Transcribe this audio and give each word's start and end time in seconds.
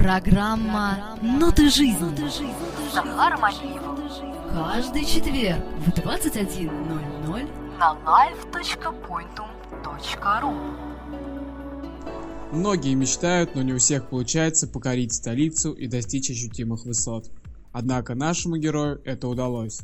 Программа 0.00 1.18
«Ноты 1.20 1.68
жизни». 1.68 2.16
Захар 2.94 3.36
Малиев 3.38 3.82
Каждый 4.50 5.04
четверг 5.04 5.62
в 5.84 5.90
21.00 5.90 7.50
на 7.78 7.98
live.pointum.ru 8.06 10.54
Многие 12.50 12.94
мечтают, 12.94 13.54
но 13.54 13.60
не 13.60 13.74
у 13.74 13.78
всех 13.78 14.08
получается 14.08 14.66
покорить 14.66 15.12
столицу 15.12 15.72
и 15.72 15.86
достичь 15.86 16.30
ощутимых 16.30 16.86
высот. 16.86 17.30
Однако 17.70 18.14
нашему 18.14 18.56
герою 18.56 19.02
это 19.04 19.28
удалось. 19.28 19.82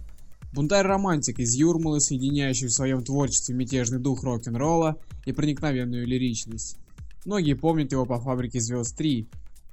Бунтарь-романтик 0.55 1.41
из 1.41 1.55
Юрмалы, 1.55 2.01
соединяющий 2.01 2.69
в 2.69 2.73
своем 2.73 3.05
творчестве 3.05 3.55
мятежный 3.55 3.99
дух 3.99 4.25
рок-н-ролла 4.25 4.97
и 5.27 5.33
проникновенную 5.33 6.07
лиричность. 6.07 6.79
Многие 7.27 7.53
помнят 7.53 7.93
его 7.93 8.07
по 8.07 8.19
«Фабрике 8.19 8.61
звезд 8.61 8.99
3». 8.99 9.27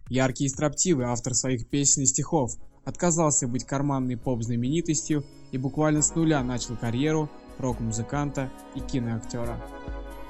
Яркий 0.09 0.45
и 0.45 0.49
строптивый 0.49 1.05
автор 1.05 1.33
своих 1.33 1.67
песен 1.67 2.03
и 2.03 2.05
стихов, 2.05 2.52
отказался 2.85 3.48
быть 3.48 3.66
карманной 3.66 4.17
поп-знаменитостью 4.17 5.23
и 5.52 5.57
буквально 5.57 6.02
с 6.02 6.16
нуля 6.16 6.43
начал 6.43 6.76
карьеру 6.76 7.29
рок-музыканта 7.57 8.52
и 8.76 8.79
киноактера. 8.79 9.57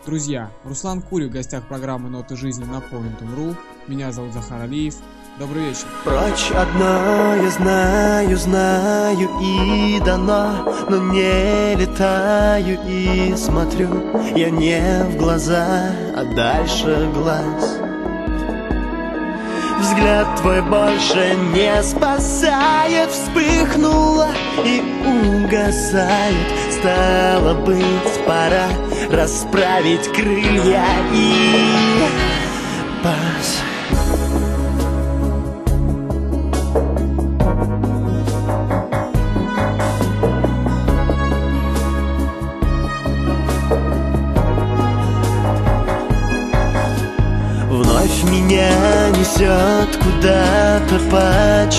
Друзья, 0.05 0.51
Руслан 0.65 1.01
Кури 1.01 1.27
в 1.27 1.31
гостях 1.31 1.67
программы 1.67 2.09
«Ноты 2.09 2.35
жизни» 2.35 2.65
на 2.65 2.79
Point.ru. 2.79 3.55
Меня 3.87 4.11
зовут 4.11 4.33
Захар 4.33 4.61
Алиев. 4.61 4.95
Добрый 5.39 5.69
вечер. 5.69 5.87
Прочь 6.03 6.51
одно 6.51 7.35
я 7.35 7.49
знаю, 7.49 8.37
знаю 8.37 9.29
и 9.41 9.99
дано 10.05 10.71
Но 10.89 11.11
не 11.11 11.73
летаю 11.75 12.77
и 12.87 13.33
смотрю 13.35 13.89
Я 14.35 14.51
не 14.51 15.05
в 15.09 15.17
глаза, 15.17 15.91
а 16.15 16.23
дальше 16.35 17.09
глаз 17.15 17.82
Взгляд 19.83 20.37
твой 20.37 20.61
больше 20.61 21.35
не 21.53 21.83
спасает. 21.83 23.09
Вспыхнула 23.11 24.29
и 24.63 24.81
угасает. 25.05 26.47
Стало 26.71 27.53
быть, 27.53 28.25
пора 28.25 28.69
расправить 29.11 30.07
крылья 30.13 30.85
и 31.11 32.22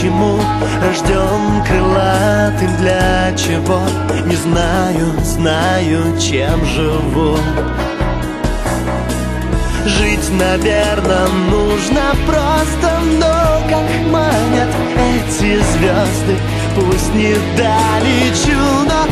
почему 0.05 0.39
Рожден 0.83 1.65
крылатым 1.67 2.77
для 2.79 3.33
чего? 3.37 3.81
Не 4.27 4.37
знаю, 4.37 5.13
знаю, 5.23 6.19
чем 6.21 6.65
живу. 6.67 7.39
Жить, 9.87 10.31
наверное, 10.31 11.29
нужно 11.51 12.15
просто 12.27 13.01
Но 13.19 13.61
как 13.69 13.85
манят 14.11 14.69
эти 14.97 15.59
звезды 15.59 16.39
Пусть 16.75 17.15
не 17.15 17.35
долечу, 17.57 18.59
но, 18.89 19.07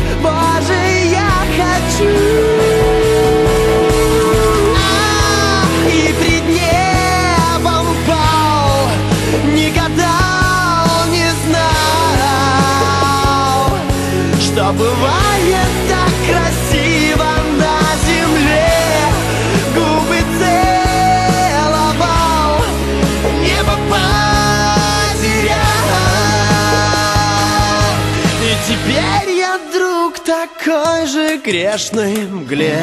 грешной 31.53 32.15
мгле. 32.31 32.81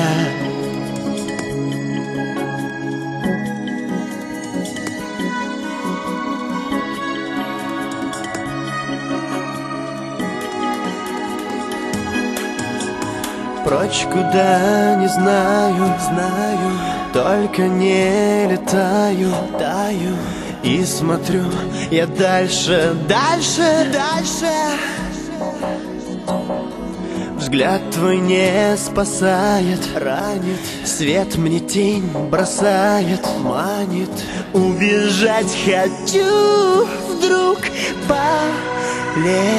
Прочь 13.64 14.04
куда 14.04 14.94
не 15.00 15.08
знаю, 15.08 15.98
знаю 16.00 16.70
Только 17.12 17.62
не 17.62 18.46
летаю, 18.52 19.32
таю. 19.58 20.14
И 20.62 20.84
смотрю 20.84 21.42
я 21.90 22.06
дальше, 22.06 22.94
дальше, 23.08 23.90
дальше 23.92 24.89
Взгляд 27.50 27.90
твой 27.90 28.18
не 28.18 28.76
спасает, 28.76 29.80
ранит. 29.96 30.60
Свет 30.84 31.34
мне 31.34 31.58
тень 31.58 32.08
бросает, 32.30 33.26
манит. 33.40 34.08
Убежать 34.52 35.52
хочу, 35.64 36.86
вдруг 37.08 37.58
полечу 39.16 39.50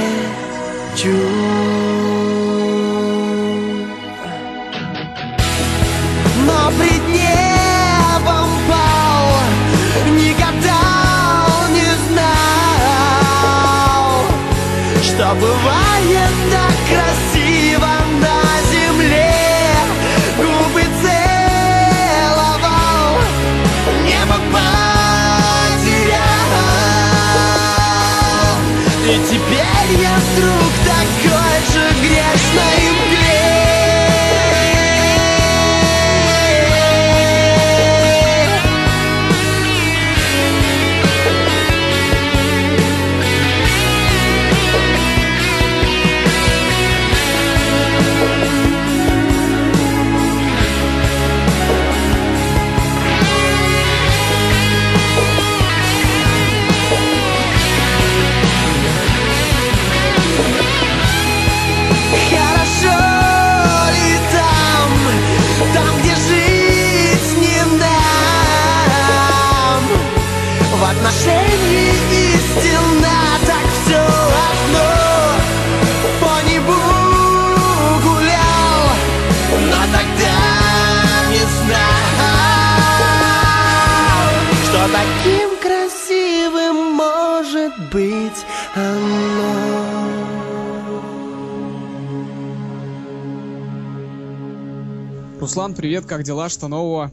привет, 95.81 96.05
как 96.05 96.21
дела, 96.21 96.47
что 96.47 96.67
нового? 96.67 97.11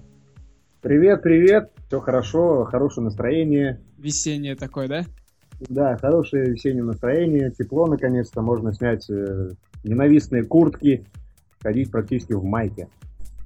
Привет, 0.83 1.23
привет. 1.23 1.71
Все 1.87 2.01
хорошо, 2.01 2.67
хорошее 2.67 3.07
настроение. 3.07 3.81
Весеннее 3.97 4.57
такое, 4.57 4.89
да? 4.89 5.05
Да, 5.71 5.97
хорошее 5.97 6.51
весеннее 6.51 6.85
настроение, 6.85 7.51
тепло 7.51 7.87
наконец-то, 7.87 8.43
можно 8.43 8.75
снять 8.75 9.09
э, 9.09 9.53
ненавистные 9.85 10.45
куртки, 10.45 11.07
ходить 11.63 11.91
практически 11.91 12.35
в 12.35 12.45
майке. 12.45 12.89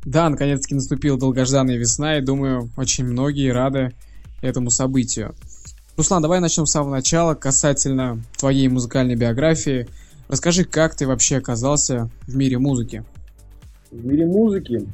Да, 0.04 0.28
наконец-таки 0.28 0.74
наступила 0.74 1.16
долгожданная 1.16 1.76
весна, 1.76 2.19
и 2.19 2.20
думаю, 2.20 2.69
очень 2.76 3.04
многие 3.04 3.52
рады 3.52 3.92
этому 4.40 4.70
событию. 4.70 5.36
Руслан, 5.96 6.20
давай 6.20 6.40
начнем 6.40 6.66
с 6.66 6.72
самого 6.72 6.90
начала 6.90 7.34
касательно 7.34 8.20
твоей 8.36 8.66
музыкальной 8.66 9.14
биографии. 9.14 9.86
Расскажи, 10.26 10.64
как 10.64 10.96
ты 10.96 11.06
вообще 11.06 11.36
оказался 11.36 12.10
в 12.26 12.34
мире 12.34 12.58
музыки? 12.58 13.04
В 13.92 14.04
мире 14.04 14.26
музыки, 14.26 14.88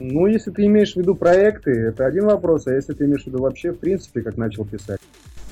ну, 0.00 0.26
если 0.26 0.50
ты 0.50 0.66
имеешь 0.66 0.94
в 0.94 0.96
виду 0.96 1.14
проекты, 1.14 1.70
это 1.70 2.06
один 2.06 2.26
вопрос, 2.26 2.66
а 2.66 2.74
если 2.74 2.92
ты 2.92 3.04
имеешь 3.04 3.24
в 3.24 3.26
виду 3.26 3.42
вообще, 3.42 3.72
в 3.72 3.78
принципе, 3.78 4.22
как 4.22 4.36
начал 4.36 4.64
писать? 4.64 5.00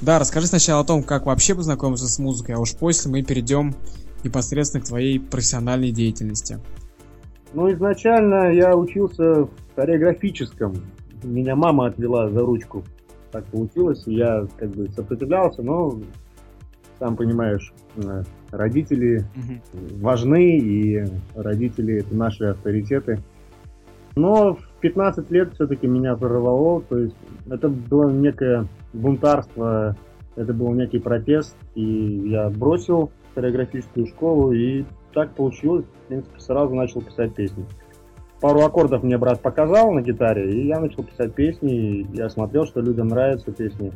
Да, 0.00 0.18
расскажи 0.18 0.46
сначала 0.46 0.82
о 0.82 0.84
том, 0.84 1.02
как 1.02 1.26
вообще 1.26 1.54
познакомился 1.54 2.06
с 2.06 2.18
музыкой, 2.18 2.54
а 2.54 2.58
уж 2.58 2.74
после 2.74 3.10
мы 3.10 3.22
перейдем 3.22 3.74
непосредственно 4.24 4.82
к 4.82 4.86
твоей 4.86 5.20
профессиональной 5.20 5.90
деятельности. 5.90 6.58
Ну, 7.52 7.72
изначально 7.72 8.52
я 8.52 8.76
учился 8.76 9.44
в 9.44 9.50
хореографическом. 9.74 10.76
Меня 11.22 11.56
мама 11.56 11.86
отвела 11.86 12.30
за 12.30 12.40
ручку. 12.40 12.84
Так 13.32 13.44
получилось, 13.46 14.02
я 14.06 14.46
как 14.58 14.70
бы 14.70 14.88
сопротивлялся, 14.90 15.62
но 15.62 16.00
сам 16.98 17.16
понимаешь, 17.16 17.72
э, 17.96 18.22
родители 18.50 19.24
важны, 20.00 20.58
и 20.58 21.04
родители 21.34 22.00
это 22.00 22.14
наши 22.14 22.44
авторитеты. 22.44 23.18
Но 24.16 24.54
в 24.54 24.80
15 24.80 25.30
лет 25.30 25.54
все-таки 25.54 25.86
меня 25.86 26.16
прорвало, 26.16 26.82
то 26.82 26.98
есть 26.98 27.14
это 27.48 27.68
было 27.68 28.10
некое 28.10 28.66
бунтарство, 28.92 29.96
это 30.36 30.52
был 30.52 30.72
некий 30.72 30.98
протест, 30.98 31.56
и 31.74 32.28
я 32.28 32.50
бросил 32.50 33.10
хореографическую 33.34 34.06
школу, 34.06 34.52
и 34.52 34.84
так 35.12 35.34
получилось, 35.34 35.84
в 35.84 36.08
принципе, 36.08 36.40
сразу 36.40 36.74
начал 36.74 37.02
писать 37.02 37.34
песни. 37.34 37.64
Пару 38.40 38.62
аккордов 38.62 39.02
мне 39.02 39.18
брат 39.18 39.42
показал 39.42 39.92
на 39.92 40.00
гитаре, 40.00 40.50
и 40.50 40.66
я 40.66 40.80
начал 40.80 41.04
писать 41.04 41.34
песни, 41.34 42.06
я 42.16 42.30
смотрел, 42.30 42.64
что 42.64 42.80
людям 42.80 43.08
нравятся 43.08 43.52
песни. 43.52 43.92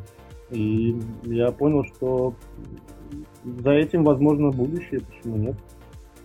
И 0.51 0.97
я 1.25 1.51
понял, 1.51 1.85
что 1.85 2.35
за 3.45 3.71
этим, 3.71 4.05
возможно, 4.05 4.51
будущее, 4.51 5.01
почему 5.01 5.37
нет. 5.37 5.57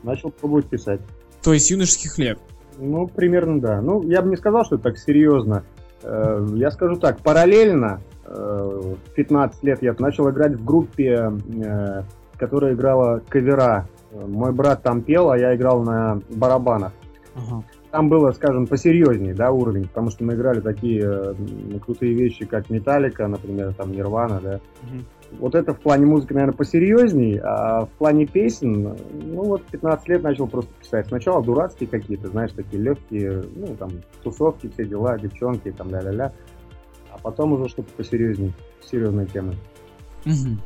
Начал 0.03 0.31
пробовать 0.31 0.67
писать. 0.67 0.99
То 1.41 1.53
есть 1.53 1.71
юношеских 1.71 2.17
лет. 2.17 2.39
Ну, 2.79 3.07
примерно 3.07 3.59
да. 3.59 3.81
Ну, 3.81 4.03
я 4.03 4.21
бы 4.21 4.29
не 4.29 4.37
сказал, 4.37 4.63
что 4.63 4.75
это 4.75 4.85
так 4.85 4.97
серьезно. 4.97 5.63
Э, 6.03 6.45
Я 6.55 6.71
скажу 6.71 6.95
так, 6.95 7.19
параллельно 7.19 7.99
э, 8.25 8.95
в 9.05 9.13
15 9.15 9.63
лет 9.63 9.81
я 9.81 9.93
начал 9.99 10.29
играть 10.29 10.53
в 10.53 10.63
группе, 10.63 11.31
э, 11.63 12.03
которая 12.37 12.73
играла 12.73 13.21
кавера. 13.27 13.87
Мой 14.11 14.53
брат 14.53 14.81
там 14.81 15.01
пел, 15.01 15.29
а 15.29 15.37
я 15.37 15.55
играл 15.55 15.83
на 15.83 16.21
барабанах. 16.29 16.93
Ага. 17.35 17.63
Там 17.91 18.09
было, 18.09 18.31
скажем, 18.31 18.65
посерьезнее, 18.65 19.33
да, 19.33 19.51
уровень, 19.51 19.87
потому 19.87 20.09
что 20.09 20.23
мы 20.23 20.33
играли 20.33 20.61
такие 20.61 21.35
крутые 21.83 22.13
вещи, 22.13 22.45
как 22.45 22.69
Металлика, 22.69 23.27
например, 23.27 23.73
там 23.73 23.91
Нирвана, 23.91 24.39
да. 24.41 24.59
Мгм. 24.83 25.05
Вот 25.37 25.55
это 25.55 25.73
в 25.73 25.79
плане 25.79 26.05
музыки, 26.05 26.33
наверное, 26.33 26.55
посерьезней, 26.55 27.39
а 27.39 27.85
в 27.85 27.89
плане 27.91 28.25
песен, 28.25 28.97
ну 29.13 29.43
вот 29.43 29.63
15 29.65 30.07
лет 30.09 30.23
начал 30.23 30.47
просто 30.47 30.71
писать. 30.81 31.07
Сначала 31.07 31.43
дурацкие 31.43 31.87
какие-то, 31.87 32.29
знаешь, 32.29 32.51
такие 32.55 32.81
легкие, 32.81 33.43
ну 33.55 33.75
там, 33.75 33.91
тусовки, 34.23 34.69
все 34.73 34.85
дела, 34.85 35.17
девчонки, 35.19 35.71
там, 35.71 35.89
ля-ля-ля. 35.89 36.33
А 37.11 37.17
потом 37.19 37.53
уже 37.53 37.69
что-то 37.69 37.91
посерьезней, 37.95 38.53
серьезные 38.83 39.27
темы. 39.27 39.55
Мгм. 40.25 40.61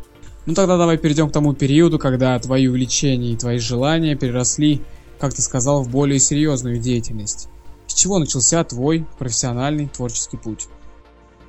Ну 0.46 0.54
тогда 0.54 0.78
давай 0.78 0.98
перейдем 0.98 1.30
к 1.30 1.32
тому 1.32 1.54
периоду, 1.54 2.00
когда 2.00 2.38
твои 2.40 2.68
увлечения 2.68 3.32
и 3.32 3.38
твои 3.38 3.60
желания 3.60 4.16
переросли, 4.16 4.82
как 5.20 5.34
ты 5.34 5.42
сказал, 5.42 5.84
в 5.84 5.90
более 5.90 6.20
серьезную 6.20 6.80
деятельность. 6.80 7.50
С 7.88 7.94
чего 7.94 8.20
начался 8.20 8.64
твой 8.64 9.06
профессиональный 9.20 9.88
творческий 9.88 10.38
путь? 10.38 10.68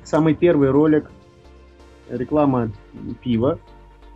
Самый 0.03 0.35
первый 0.35 0.69
ролик 0.69 1.09
реклама 2.09 2.71
пива. 3.23 3.59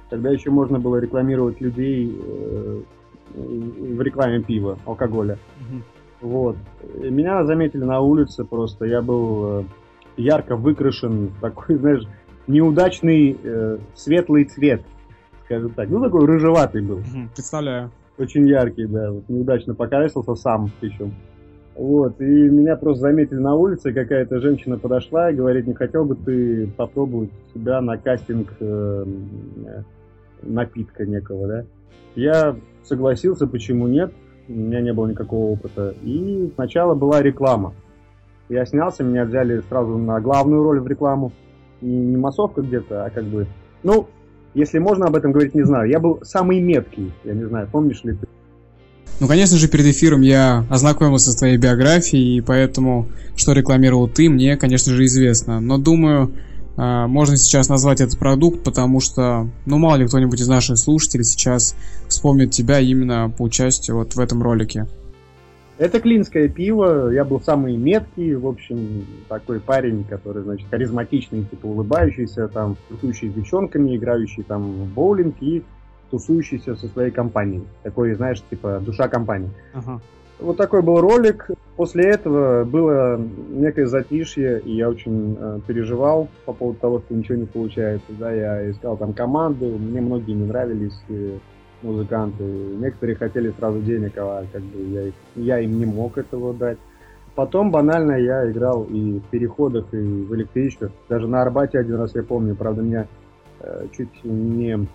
Тогда 0.09 0.31
еще 0.31 0.49
можно 0.49 0.79
было 0.79 0.97
рекламировать 0.97 1.61
людей 1.61 2.15
э, 2.19 2.81
в 3.35 4.01
рекламе 4.01 4.41
пива, 4.41 4.77
алкоголя. 4.85 5.37
Вот. 6.21 6.57
И 7.01 7.09
Меня 7.09 7.43
заметили 7.45 7.83
на 7.83 8.01
улице 8.01 8.43
просто. 8.43 8.85
Я 8.85 9.01
был 9.01 9.61
э, 9.61 9.63
ярко 10.17 10.55
выкрашен, 10.55 11.31
такой, 11.41 11.75
знаешь, 11.79 12.03
неудачный 12.47 13.37
э, 13.41 13.77
светлый 13.95 14.45
цвет, 14.45 14.81
скажем 15.45 15.71
так. 15.71 15.89
Ну, 15.89 16.01
такой 16.01 16.25
рыжеватый 16.25 16.81
был. 16.81 17.01
Представляю. 17.33 17.91
Очень 18.17 18.47
яркий, 18.47 18.85
да. 18.85 19.11
Вот 19.11 19.29
неудачно 19.29 19.73
покрасился 19.75 20.35
сам 20.35 20.69
причем. 20.81 21.13
Вот, 21.79 22.19
и 22.19 22.25
меня 22.25 22.75
просто 22.75 23.03
заметили 23.03 23.37
на 23.37 23.55
улице, 23.55 23.93
какая-то 23.93 24.41
женщина 24.41 24.77
подошла 24.77 25.31
и 25.31 25.33
говорит, 25.33 25.65
не 25.65 25.73
хотел 25.73 26.03
бы 26.03 26.17
ты 26.17 26.67
попробовать 26.75 27.29
себя 27.53 27.79
на 27.79 27.97
кастинг 27.97 28.49
э, 28.59 29.05
напитка 30.41 31.05
некого, 31.05 31.47
да? 31.47 31.65
Я 32.15 32.57
согласился, 32.83 33.47
почему 33.47 33.87
нет, 33.87 34.11
у 34.49 34.51
меня 34.51 34.81
не 34.81 34.91
было 34.91 35.07
никакого 35.07 35.53
опыта. 35.53 35.95
И 36.03 36.51
сначала 36.55 36.95
была 36.95 37.21
реклама. 37.21 37.73
Я 38.49 38.65
снялся, 38.65 39.05
меня 39.05 39.23
взяли 39.23 39.61
сразу 39.69 39.97
на 39.97 40.19
главную 40.19 40.61
роль 40.63 40.81
в 40.81 40.87
рекламу. 40.87 41.31
Не, 41.79 41.95
не 41.95 42.17
массовка 42.17 42.61
где-то, 42.61 43.05
а 43.05 43.09
как 43.09 43.23
бы... 43.23 43.47
Ну, 43.83 44.05
если 44.53 44.79
можно 44.79 45.05
об 45.05 45.15
этом 45.15 45.31
говорить, 45.31 45.55
не 45.55 45.63
знаю. 45.63 45.89
Я 45.89 46.01
был 46.01 46.19
самый 46.23 46.59
меткий, 46.59 47.13
я 47.23 47.33
не 47.33 47.45
знаю, 47.45 47.69
помнишь 47.71 48.03
ли 48.03 48.15
ты. 48.15 48.27
Ну, 49.19 49.27
конечно 49.27 49.57
же, 49.57 49.67
перед 49.67 49.85
эфиром 49.85 50.21
я 50.21 50.65
ознакомился 50.69 51.31
с 51.31 51.35
твоей 51.35 51.57
биографией, 51.57 52.37
и 52.37 52.41
поэтому, 52.41 53.09
что 53.35 53.51
рекламировал 53.51 54.07
ты, 54.07 54.29
мне, 54.29 54.55
конечно 54.55 54.93
же, 54.93 55.05
известно. 55.05 55.59
Но 55.59 55.77
думаю, 55.77 56.33
а, 56.77 57.07
можно 57.07 57.35
сейчас 57.35 57.67
назвать 57.67 57.99
этот 57.99 58.17
продукт, 58.17 58.63
потому 58.63 59.01
что, 59.01 59.49
ну, 59.65 59.77
мало 59.77 59.97
ли 59.97 60.07
кто-нибудь 60.07 60.39
из 60.39 60.47
наших 60.47 60.77
слушателей 60.77 61.25
сейчас 61.25 61.75
вспомнит 62.07 62.51
тебя 62.51 62.79
именно 62.79 63.29
по 63.29 63.43
участию 63.43 63.97
вот 63.97 64.15
в 64.15 64.19
этом 64.19 64.41
ролике. 64.41 64.87
Это 65.77 65.99
клинское 65.99 66.47
пиво, 66.47 67.09
я 67.11 67.25
был 67.25 67.41
самый 67.41 67.75
меткий, 67.75 68.35
в 68.35 68.47
общем, 68.47 69.05
такой 69.27 69.59
парень, 69.59 70.05
который, 70.05 70.43
значит, 70.43 70.67
харизматичный, 70.69 71.43
типа 71.43 71.65
улыбающийся, 71.65 72.47
там, 72.47 72.77
тусующий 72.87 73.29
с 73.29 73.33
девчонками, 73.33 73.97
играющий 73.97 74.43
там 74.43 74.71
в 74.71 74.93
боулинг 74.93 75.35
и 75.41 75.63
тусующийся 76.09 76.75
со 76.75 76.87
своей 76.87 77.11
компанией. 77.11 77.63
Такой, 77.83 78.13
знаешь, 78.13 78.41
типа 78.49 78.81
душа 78.85 79.07
компании. 79.07 79.49
Ага. 79.73 79.99
Вот 80.39 80.55
такой 80.55 80.81
был 80.81 81.01
ролик. 81.01 81.49
После 81.75 82.05
этого 82.05 82.63
было 82.63 83.19
некое 83.49 83.87
затишье, 83.87 84.61
и 84.61 84.71
я 84.75 84.89
очень 84.89 85.37
э, 85.39 85.59
переживал 85.67 86.29
по 86.45 86.53
поводу 86.53 86.79
того, 86.79 86.99
что 86.99 87.13
ничего 87.13 87.37
не 87.37 87.45
получается. 87.45 88.07
Да, 88.17 88.31
я 88.31 88.71
искал 88.71 88.95
там 88.97 89.13
команды, 89.13 89.65
мне 89.65 89.99
многие 89.99 90.31
не 90.31 90.45
нравились 90.45 90.97
э, 91.09 91.37
музыканты. 91.81 92.43
Некоторые 92.43 93.15
хотели 93.17 93.53
сразу 93.57 93.79
денег, 93.81 94.13
а 94.17 94.45
как 94.51 94.61
бы 94.61 94.81
я, 94.91 95.03
их- 95.07 95.13
я 95.35 95.59
им 95.59 95.77
не 95.77 95.85
мог 95.85 96.17
этого 96.17 96.53
дать. 96.53 96.77
Потом 97.35 97.71
банально 97.71 98.13
я 98.13 98.49
играл 98.49 98.83
и 98.83 99.19
в 99.19 99.23
переходах, 99.29 99.93
и 99.93 99.97
в 99.97 100.33
электричках. 100.35 100.91
Даже 101.07 101.27
на 101.27 101.41
Арбате 101.41 101.79
один 101.79 101.95
раз 101.95 102.15
я 102.15 102.23
помню, 102.23 102.55
правда, 102.55 102.81
меня 102.81 103.07
э, 103.61 103.87
чуть 103.95 104.23
не, 104.23 104.87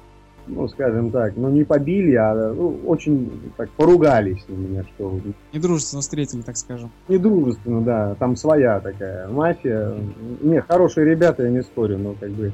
ну, 0.46 0.68
скажем 0.68 1.10
так, 1.10 1.36
ну, 1.36 1.48
не 1.50 1.64
побили, 1.64 2.14
а 2.14 2.52
ну, 2.52 2.80
очень 2.86 3.30
так 3.56 3.70
поругались 3.70 4.44
на 4.48 4.54
меня, 4.54 4.84
что 4.94 5.18
Недружественно 5.52 6.02
встретили, 6.02 6.42
так 6.42 6.56
скажем. 6.56 6.90
недружественно, 7.08 7.80
да, 7.82 8.14
там 8.16 8.36
своя 8.36 8.80
такая 8.80 9.28
мафия. 9.28 9.94
Не, 10.40 10.60
хорошие 10.60 11.08
ребята, 11.08 11.44
я 11.44 11.50
не 11.50 11.62
спорю, 11.62 11.98
но 11.98 12.14
как 12.14 12.30
бы 12.30 12.52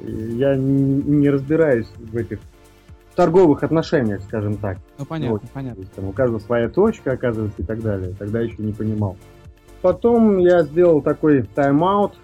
я 0.00 0.56
не, 0.56 1.02
не 1.02 1.30
разбираюсь 1.30 1.88
в 1.98 2.16
этих 2.16 2.40
торговых 3.14 3.62
отношениях, 3.62 4.22
скажем 4.22 4.56
так. 4.56 4.78
Ну, 4.98 5.04
понятно, 5.04 5.32
Вот. 5.34 5.42
Понятно. 5.52 5.84
там 5.94 6.08
у 6.08 6.12
каждого 6.12 6.40
своя 6.40 6.68
точка, 6.68 7.12
оказывается, 7.12 7.62
и 7.62 7.64
так 7.64 7.80
далее. 7.80 8.14
Тогда 8.18 8.40
еще 8.40 8.56
не 8.58 8.72
понимал. 8.72 9.16
Потом 9.82 10.38
я 10.38 10.62
сделал 10.62 11.00
такой 11.02 11.42
тайм-аут, 11.54 12.14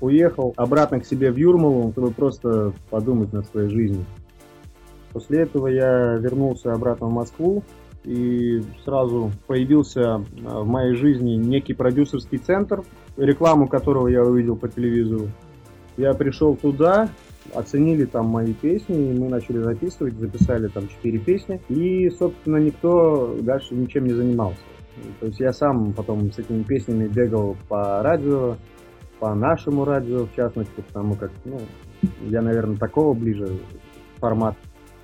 уехал 0.00 0.52
обратно 0.56 1.00
к 1.00 1.06
себе 1.06 1.30
в 1.30 1.36
Юрмалу, 1.36 1.92
чтобы 1.92 2.10
просто 2.10 2.72
подумать 2.90 3.32
над 3.32 3.46
своей 3.46 3.68
жизнью. 3.70 4.04
После 5.16 5.44
этого 5.44 5.68
я 5.68 6.16
вернулся 6.16 6.74
обратно 6.74 7.06
в 7.06 7.10
Москву, 7.10 7.64
и 8.04 8.62
сразу 8.84 9.32
появился 9.46 10.16
а, 10.44 10.60
в 10.60 10.66
моей 10.66 10.94
жизни 10.94 11.36
некий 11.36 11.72
продюсерский 11.72 12.36
центр, 12.36 12.82
рекламу 13.16 13.66
которого 13.66 14.08
я 14.08 14.22
увидел 14.22 14.56
по 14.56 14.68
телевизору. 14.68 15.28
Я 15.96 16.12
пришел 16.12 16.54
туда, 16.54 17.08
оценили 17.54 18.04
там 18.04 18.26
мои 18.26 18.52
песни, 18.52 19.08
и 19.08 19.18
мы 19.18 19.30
начали 19.30 19.56
записывать, 19.56 20.18
записали 20.18 20.68
там 20.68 20.86
четыре 20.86 21.18
песни, 21.18 21.62
и, 21.70 22.10
собственно, 22.10 22.58
никто 22.58 23.38
дальше 23.40 23.74
ничем 23.74 24.04
не 24.04 24.12
занимался. 24.12 24.60
То 25.20 25.28
есть 25.28 25.40
я 25.40 25.54
сам 25.54 25.94
потом 25.94 26.30
с 26.30 26.38
этими 26.38 26.62
песнями 26.62 27.08
бегал 27.08 27.56
по 27.70 28.02
радио, 28.02 28.56
по 29.18 29.34
нашему 29.34 29.86
радио, 29.86 30.26
в 30.26 30.34
частности, 30.36 30.82
потому 30.86 31.14
как, 31.14 31.30
ну, 31.46 31.58
я, 32.28 32.42
наверное, 32.42 32.76
такого 32.76 33.14
ближе 33.14 33.48
формат. 34.18 34.56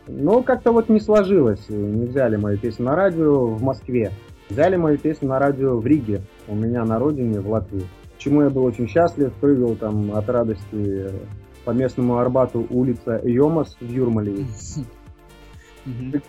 Но 0.06 0.42
как-то 0.42 0.72
вот 0.72 0.88
не 0.88 1.00
сложилось. 1.00 1.68
Не 1.68 2.06
взяли 2.06 2.36
мою 2.36 2.58
песню 2.58 2.86
на 2.86 2.96
радио 2.96 3.46
в 3.46 3.62
Москве. 3.62 4.12
Взяли 4.48 4.76
мою 4.76 4.98
песню 4.98 5.28
на 5.28 5.38
радио 5.38 5.78
в 5.78 5.86
Риге, 5.86 6.20
у 6.48 6.54
меня 6.54 6.84
на 6.84 6.98
родине, 6.98 7.40
в 7.40 7.48
Латвии. 7.48 7.84
Чему 8.18 8.42
я 8.42 8.50
был 8.50 8.64
очень 8.64 8.86
счастлив, 8.86 9.32
прыгал 9.40 9.76
там 9.76 10.14
от 10.14 10.28
радости 10.28 11.10
по 11.64 11.70
местному 11.70 12.18
Арбату 12.18 12.66
улица 12.68 13.20
Йомас 13.24 13.76
в 13.80 13.88
Юрмале. 13.88 14.44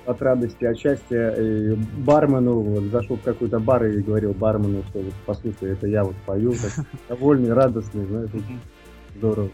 От 0.05 0.21
радости, 0.21 0.65
от 0.65 0.77
счастья 0.77 1.77
бармену 1.97 2.61
вот, 2.61 2.83
зашел 2.85 3.17
в 3.17 3.21
какой-то 3.21 3.59
бар 3.59 3.85
и 3.85 4.01
говорил 4.01 4.33
бармену, 4.33 4.83
что 4.89 4.99
вот, 4.99 5.13
послушай, 5.25 5.73
это 5.73 5.87
я 5.87 6.03
вот 6.03 6.15
пою, 6.25 6.53
так, 6.53 6.85
довольный, 7.09 7.53
радостный, 7.53 8.05
знаешь, 8.05 8.29
здорово. 9.15 9.49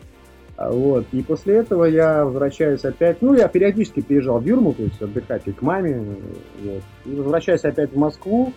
Вот. 0.60 1.06
И 1.14 1.22
после 1.22 1.56
этого 1.56 1.86
я 1.86 2.26
возвращаюсь 2.26 2.84
опять, 2.84 3.22
ну, 3.22 3.34
я 3.34 3.48
периодически 3.48 4.02
приезжал 4.02 4.40
в 4.40 4.46
Юрму, 4.46 4.74
то 4.74 4.84
есть 4.84 5.02
отдыхать 5.02 5.44
и 5.46 5.54
к 5.54 5.62
маме, 5.62 6.04
вот. 6.64 6.84
И 7.06 7.16
возвращаюсь 7.16 7.64
опять 7.64 7.94
в 7.94 7.98
Москву, 7.98 8.52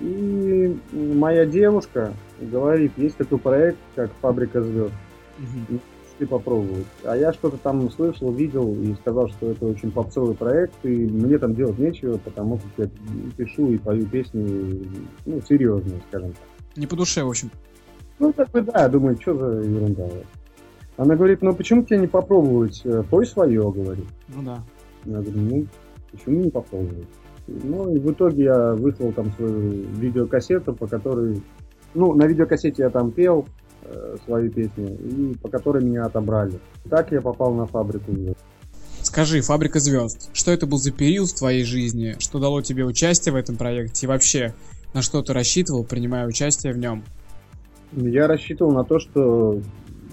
и 0.00 0.76
моя 0.92 1.46
девушка 1.46 2.12
говорит, 2.40 2.92
есть 2.96 3.16
такой 3.16 3.38
проект, 3.38 3.78
как 3.94 4.10
«Фабрика 4.20 4.62
звезд», 4.62 4.92
Мгм. 5.38 5.80
ты 6.18 6.26
попробовать. 6.26 6.86
А 7.04 7.16
я 7.16 7.32
что-то 7.32 7.56
там 7.58 7.88
слышал, 7.92 8.32
видел 8.32 8.74
и 8.74 8.94
сказал, 8.94 9.28
что 9.28 9.52
это 9.52 9.66
очень 9.66 9.92
попсовый 9.92 10.34
проект, 10.34 10.74
и 10.82 10.88
мне 10.88 11.38
там 11.38 11.54
делать 11.54 11.78
нечего, 11.78 12.18
потому 12.18 12.58
что 12.58 12.82
я 12.82 12.88
пишу 13.36 13.70
и 13.70 13.78
пою 13.78 14.04
песни, 14.06 14.88
ну, 15.24 15.40
серьезные, 15.48 16.00
скажем 16.08 16.32
так. 16.32 16.42
Не 16.76 16.88
по 16.88 16.96
душе, 16.96 17.22
в 17.22 17.28
общем. 17.28 17.50
Ну, 18.18 18.32
так 18.32 18.50
бы, 18.50 18.62
да, 18.62 18.88
думаю, 18.88 19.16
что 19.20 19.34
за 19.36 19.68
ерунда. 19.68 20.08
Она 20.98 21.14
говорит, 21.14 21.42
ну, 21.42 21.54
почему 21.54 21.84
тебе 21.84 22.00
не 22.00 22.06
попробовать? 22.08 22.82
э, 22.84 23.04
Пой 23.08 23.24
свое, 23.24 23.62
говорит. 23.70 24.06
Ну 24.28 24.42
да. 24.42 24.62
Я 25.04 25.20
говорю, 25.20 25.40
ну, 25.40 25.66
почему 26.10 26.40
не 26.40 26.50
попробовать? 26.50 27.06
Ну, 27.46 27.94
и 27.94 28.00
в 28.00 28.10
итоге 28.12 28.44
я 28.44 28.74
выслал 28.74 29.12
там 29.12 29.32
свою 29.36 29.86
видеокассету, 29.94 30.74
по 30.74 30.88
которой... 30.88 31.40
Ну, 31.94 32.14
на 32.14 32.26
видеокассете 32.26 32.82
я 32.82 32.90
там 32.90 33.12
пел 33.12 33.46
э, 33.82 34.16
свои 34.24 34.48
песни, 34.48 34.92
и 34.92 35.38
по 35.38 35.48
которой 35.48 35.84
меня 35.84 36.04
отобрали. 36.04 36.58
Так 36.90 37.12
я 37.12 37.20
попал 37.20 37.54
на 37.54 37.66
фабрику 37.66 38.12
звезд. 38.12 38.36
Скажи, 39.00 39.40
«Фабрика 39.40 39.78
звезд», 39.78 40.30
что 40.32 40.50
это 40.50 40.66
был 40.66 40.78
за 40.78 40.90
период 40.90 41.30
в 41.30 41.38
твоей 41.38 41.64
жизни? 41.64 42.16
Что 42.18 42.40
дало 42.40 42.60
тебе 42.60 42.84
участие 42.84 43.32
в 43.32 43.36
этом 43.36 43.56
проекте? 43.56 44.04
И 44.04 44.08
вообще, 44.08 44.52
на 44.92 45.02
что 45.02 45.22
ты 45.22 45.32
рассчитывал, 45.32 45.84
принимая 45.84 46.26
участие 46.26 46.72
в 46.72 46.78
нем? 46.78 47.04
Я 47.92 48.26
рассчитывал 48.26 48.72
на 48.72 48.84
то, 48.84 48.98
что 48.98 49.62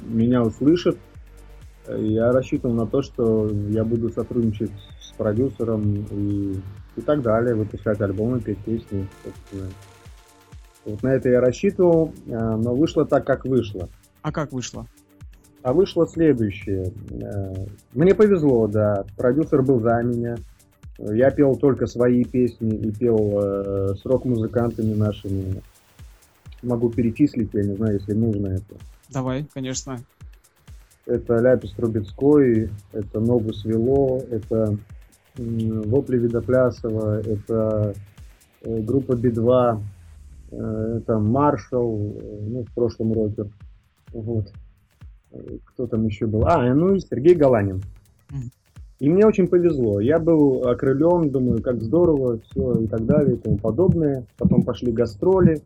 меня 0.06 0.42
услышат. 0.42 0.98
Я 1.88 2.32
рассчитывал 2.32 2.74
на 2.74 2.88
то, 2.88 3.02
что 3.02 3.48
я 3.70 3.84
буду 3.84 4.10
сотрудничать 4.10 4.72
с 5.00 5.12
продюсером 5.14 6.06
и, 6.12 6.56
и 6.96 7.02
так 7.02 7.22
далее, 7.22 7.56
выпускать 7.56 8.02
альбомы, 8.02 8.42
петь 8.42 8.60
песни, 8.60 9.08
собственно. 9.24 9.70
Вот 10.86 11.04
на 11.04 11.14
это 11.14 11.30
я 11.30 11.42
рассчитывал, 11.42 12.14
а, 12.30 12.58
но 12.58 12.74
вышло 12.76 13.06
так, 13.06 13.26
как 13.26 13.46
вышло. 13.46 13.90
А 14.22 14.32
как 14.32 14.52
вышло? 14.52 14.88
А 15.66 15.74
вышло 15.74 16.08
следующее. 16.08 16.94
Э, 17.10 17.66
Мне 17.94 18.14
повезло, 18.14 18.68
да. 18.68 19.04
Продюсер 19.18 19.64
был 19.64 19.80
за 19.80 20.02
меня. 20.04 20.36
Я 21.00 21.32
пел 21.32 21.56
только 21.56 21.88
свои 21.88 22.24
песни 22.24 22.76
и 22.76 22.92
пел 22.92 23.18
э, 23.42 23.96
с 23.96 24.06
рок-музыкантами 24.06 24.94
нашими. 24.94 25.64
Могу 26.62 26.92
перечислить, 26.92 27.50
я 27.54 27.64
не 27.64 27.76
знаю, 27.76 27.96
если 27.96 28.14
нужно 28.14 28.48
это. 28.50 28.76
Давай, 29.10 29.46
конечно. 29.54 30.00
Это 31.06 31.38
Ляпис 31.38 31.72
Трубецкой, 31.72 32.72
это 32.92 33.20
Новус 33.20 33.64
Вело, 33.64 34.22
это 34.32 34.78
Вопли 35.38 36.18
Видоплясова, 36.18 37.20
это 37.20 37.94
э, 38.62 38.80
группа 38.82 39.16
Би-2, 39.16 39.82
э, 40.52 40.98
это 40.98 41.20
Маршал, 41.20 41.96
э, 41.96 42.38
ну, 42.48 42.64
в 42.64 42.74
прошлом 42.74 43.14
рокер. 43.14 43.48
Вот. 44.14 44.52
Кто 45.66 45.88
там 45.88 46.06
еще 46.06 46.26
был? 46.26 46.46
А, 46.48 46.74
ну 46.74 46.96
и 46.96 47.00
Сергей 47.00 47.36
Галанин. 47.36 47.84
И 49.00 49.10
мне 49.10 49.26
очень 49.26 49.48
повезло. 49.48 50.00
Я 50.00 50.20
был 50.20 50.66
окрылен, 50.68 51.30
думаю, 51.30 51.62
как 51.62 51.82
здорово, 51.84 52.40
все 52.40 52.74
и 52.76 52.88
так 52.88 53.06
далее 53.06 53.36
и 53.36 53.40
тому 53.40 53.58
подобное. 53.58 54.26
Потом 54.38 54.64
пошли 54.64 54.94
гастроли. 54.94 55.62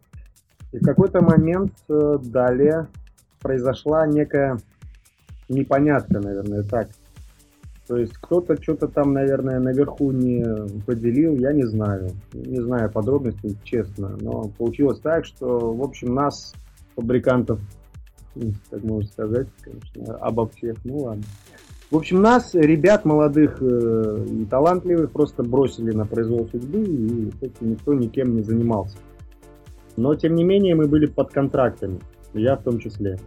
И 0.71 0.79
в 0.79 0.83
какой-то 0.83 1.21
момент 1.21 1.73
далее 1.87 2.87
произошла 3.41 4.05
некая 4.07 4.57
непонятка, 5.49 6.19
наверное, 6.19 6.63
так. 6.63 6.89
То 7.87 7.97
есть 7.97 8.13
кто-то 8.13 8.61
что-то 8.61 8.87
там, 8.87 9.13
наверное, 9.13 9.59
наверху 9.59 10.11
не 10.11 10.45
поделил, 10.85 11.35
я 11.37 11.51
не 11.51 11.63
знаю. 11.63 12.11
Не 12.33 12.61
знаю 12.61 12.91
подробностей, 12.91 13.57
честно. 13.63 14.15
Но 14.21 14.49
получилось 14.57 14.99
так, 14.99 15.25
что, 15.25 15.73
в 15.73 15.81
общем, 15.81 16.13
нас, 16.13 16.53
фабрикантов, 16.95 17.59
м, 18.35 18.53
как 18.69 18.83
можно 18.83 19.09
сказать, 19.09 19.47
конечно, 19.61 20.15
обо 20.17 20.47
всех, 20.49 20.77
ну 20.83 20.99
ладно. 20.99 21.23
В 21.89 21.95
общем, 21.95 22.21
нас, 22.21 22.53
ребят 22.53 23.03
молодых 23.03 23.57
э, 23.59 24.25
талантливых, 24.51 25.09
просто 25.09 25.41
бросили 25.41 25.91
на 25.91 26.05
произвол 26.05 26.47
судьбы, 26.47 26.83
и 26.83 27.31
кстати, 27.31 27.55
никто 27.61 27.95
никем 27.95 28.35
не 28.35 28.43
занимался. 28.43 28.99
Но, 29.97 30.13
тем 30.13 30.35
не 30.35 30.43
менее, 30.43 30.75
мы 30.75 30.87
были 30.87 31.07
под 31.07 31.31
контрактами, 31.31 31.99
я 32.33 32.55
в 32.55 32.63
том 32.63 32.79
числе. 32.79 33.19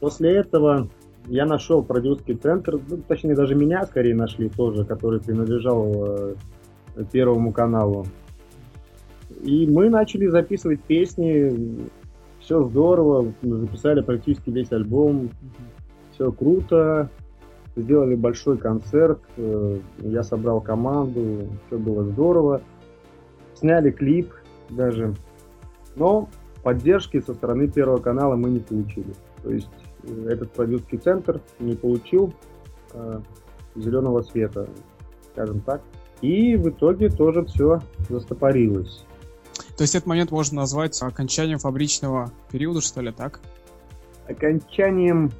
После 0.00 0.36
этого 0.36 0.88
я 1.26 1.44
нашел 1.44 1.82
продюсерский 1.82 2.36
центр, 2.36 2.78
ну, 2.88 2.98
точнее 3.06 3.34
даже 3.34 3.54
меня 3.54 3.84
скорее 3.84 4.14
нашли 4.14 4.48
тоже, 4.48 4.84
который 4.84 5.20
принадлежал 5.20 5.92
э, 5.96 6.34
Первому 7.12 7.52
каналу. 7.52 8.06
И 9.42 9.66
мы 9.66 9.88
начали 9.88 10.26
записывать 10.26 10.82
песни, 10.82 11.86
все 12.40 12.64
здорово, 12.64 13.32
записали 13.42 14.00
практически 14.00 14.50
весь 14.50 14.72
альбом, 14.72 15.30
все 16.12 16.32
круто, 16.32 17.10
сделали 17.76 18.14
большой 18.14 18.58
концерт, 18.58 19.20
э, 19.36 19.78
я 20.00 20.22
собрал 20.22 20.60
команду, 20.60 21.48
все 21.66 21.78
было 21.78 22.04
здорово, 22.04 22.62
сняли 23.54 23.90
клип 23.90 24.32
даже, 24.70 25.14
но 25.94 26.28
поддержки 26.62 27.20
со 27.20 27.34
стороны 27.34 27.68
Первого 27.68 27.98
канала 27.98 28.36
мы 28.36 28.50
не 28.50 28.60
получили. 28.60 29.14
То 29.42 29.50
есть 29.50 29.68
э, 30.02 30.28
этот 30.28 30.52
продюсерский 30.52 30.98
центр 30.98 31.40
не 31.58 31.74
получил 31.74 32.32
э, 32.92 33.20
зеленого 33.76 34.22
света, 34.22 34.68
скажем 35.32 35.60
так. 35.60 35.82
И 36.20 36.56
в 36.56 36.68
итоге 36.68 37.08
тоже 37.10 37.44
все 37.44 37.80
застопорилось. 38.08 39.04
То 39.76 39.82
есть 39.82 39.94
этот 39.94 40.08
момент 40.08 40.30
можно 40.32 40.56
назвать 40.56 41.00
окончанием 41.00 41.58
фабричного 41.58 42.32
периода, 42.50 42.80
что 42.80 43.00
ли, 43.00 43.12
так? 43.12 43.40
Окончанием, 44.26 45.30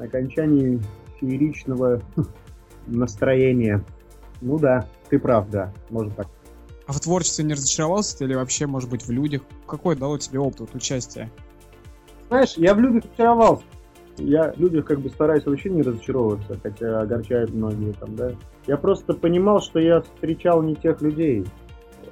окончанием 0.00 0.82
фееричного 1.20 2.00
настроения. 2.86 3.84
Ну 4.40 4.58
да, 4.58 4.86
ты 5.08 5.18
прав, 5.18 5.50
да, 5.50 5.72
может 5.90 6.14
так. 6.14 6.28
А 6.86 6.92
в 6.92 7.00
творчестве 7.00 7.44
не 7.44 7.54
разочаровался 7.54 8.18
ты 8.18 8.24
или 8.24 8.34
вообще, 8.34 8.66
может 8.66 8.88
быть, 8.88 9.04
в 9.04 9.10
людях? 9.10 9.42
Какой 9.66 9.96
дало 9.96 10.18
тебе 10.18 10.38
опыт 10.38 10.60
вот, 10.60 10.74
участия? 10.74 11.30
Знаешь, 12.28 12.54
я 12.56 12.74
в 12.74 12.80
людях 12.80 13.04
разочаровался. 13.04 13.64
Я 14.18 14.52
в 14.52 14.58
людях 14.58 14.86
как 14.86 15.00
бы 15.00 15.10
стараюсь 15.10 15.44
вообще 15.44 15.68
не 15.68 15.82
разочаровываться, 15.82 16.58
хотя 16.62 17.00
огорчают 17.00 17.52
многие 17.52 17.92
там, 17.92 18.16
да. 18.16 18.32
Я 18.66 18.76
просто 18.76 19.12
понимал, 19.12 19.60
что 19.60 19.78
я 19.78 20.00
встречал 20.00 20.62
не 20.62 20.74
тех 20.74 21.02
людей. 21.02 21.44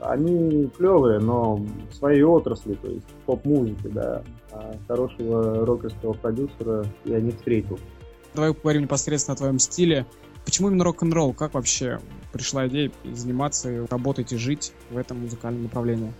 Они 0.02 0.68
клевые, 0.76 1.20
но 1.20 1.56
в 1.56 1.94
своей 1.94 2.22
отрасли, 2.22 2.74
то 2.74 2.88
есть 2.88 3.06
поп-музыки, 3.26 3.86
да. 3.86 4.22
А 4.52 4.74
хорошего 4.86 5.64
рокерского 5.64 6.12
продюсера 6.12 6.84
я 7.04 7.20
не 7.20 7.30
встретил. 7.30 7.78
Давай 8.34 8.52
поговорим 8.52 8.82
непосредственно 8.82 9.34
о 9.34 9.38
твоем 9.38 9.58
стиле. 9.58 10.04
Почему 10.44 10.68
именно 10.68 10.84
рок-н-ролл? 10.84 11.32
Как 11.32 11.54
вообще 11.54 12.00
пришла 12.34 12.66
идея 12.66 12.90
заниматься, 13.04 13.86
работать 13.88 14.32
и 14.32 14.36
жить 14.36 14.72
в 14.90 14.98
этом 14.98 15.20
музыкальном 15.20 15.62
направлении? 15.62 16.12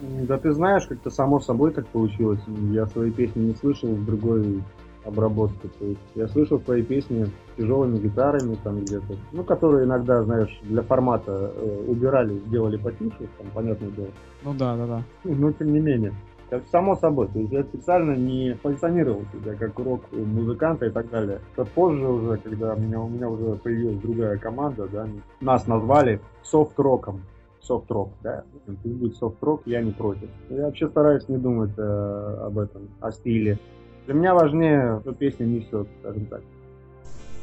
Да 0.00 0.36
ты 0.38 0.52
знаешь, 0.52 0.86
как-то 0.86 1.10
само 1.10 1.40
собой 1.40 1.72
так 1.72 1.86
получилось. 1.88 2.40
Я 2.70 2.86
свои 2.86 3.10
песни 3.10 3.40
не 3.40 3.54
слышал 3.54 3.88
в 3.88 4.04
другой 4.04 4.62
обработке. 5.04 5.68
То 5.78 5.86
есть 5.86 6.00
я 6.14 6.28
слышал 6.28 6.60
свои 6.60 6.82
песни 6.82 7.24
с 7.24 7.56
тяжелыми 7.56 7.98
гитарами 7.98 8.56
там 8.62 8.80
где-то, 8.80 9.16
ну, 9.32 9.44
которые 9.44 9.86
иногда, 9.86 10.22
знаешь, 10.22 10.60
для 10.62 10.82
формата 10.82 11.52
э, 11.54 11.84
убирали, 11.88 12.38
сделали 12.46 12.76
потише, 12.76 13.28
там, 13.38 13.46
понятное 13.54 13.90
дело. 13.90 14.08
Ну 14.42 14.54
да, 14.54 14.76
да, 14.76 14.86
да. 14.86 15.02
Ну, 15.24 15.34
Но 15.34 15.52
тем 15.52 15.72
не 15.72 15.80
менее. 15.80 16.14
Как 16.54 16.62
само 16.70 16.94
собой. 16.94 17.26
То 17.32 17.40
есть 17.40 17.52
я 17.52 17.64
специально 17.64 18.14
не 18.14 18.54
позиционировал 18.62 19.24
себя 19.32 19.56
как 19.56 19.76
рок-музыканта 19.76 20.86
и 20.86 20.90
так 20.90 21.10
далее. 21.10 21.40
Это 21.56 21.64
позже 21.64 22.06
уже, 22.06 22.36
когда 22.36 22.74
у 22.74 22.78
меня, 22.78 23.00
у 23.00 23.08
меня 23.08 23.28
уже 23.28 23.56
появилась 23.56 23.98
другая 23.98 24.38
команда, 24.38 24.86
да, 24.86 25.08
нас 25.40 25.66
назвали 25.66 26.20
софт-роком. 26.44 27.22
Софт-рок, 27.60 28.10
да. 28.22 28.44
Пусть 28.66 28.78
будет 28.84 29.16
софт-рок, 29.16 29.62
я 29.66 29.82
не 29.82 29.90
против. 29.90 30.28
Я 30.48 30.66
вообще 30.66 30.88
стараюсь 30.88 31.28
не 31.28 31.38
думать 31.38 31.72
э, 31.76 32.38
об 32.46 32.56
этом, 32.56 32.82
о 33.00 33.10
стиле. 33.10 33.58
Для 34.06 34.14
меня 34.14 34.34
важнее, 34.34 35.00
что 35.02 35.12
песня 35.12 35.46
несет, 35.46 35.88
скажем 35.98 36.26
так. 36.26 36.42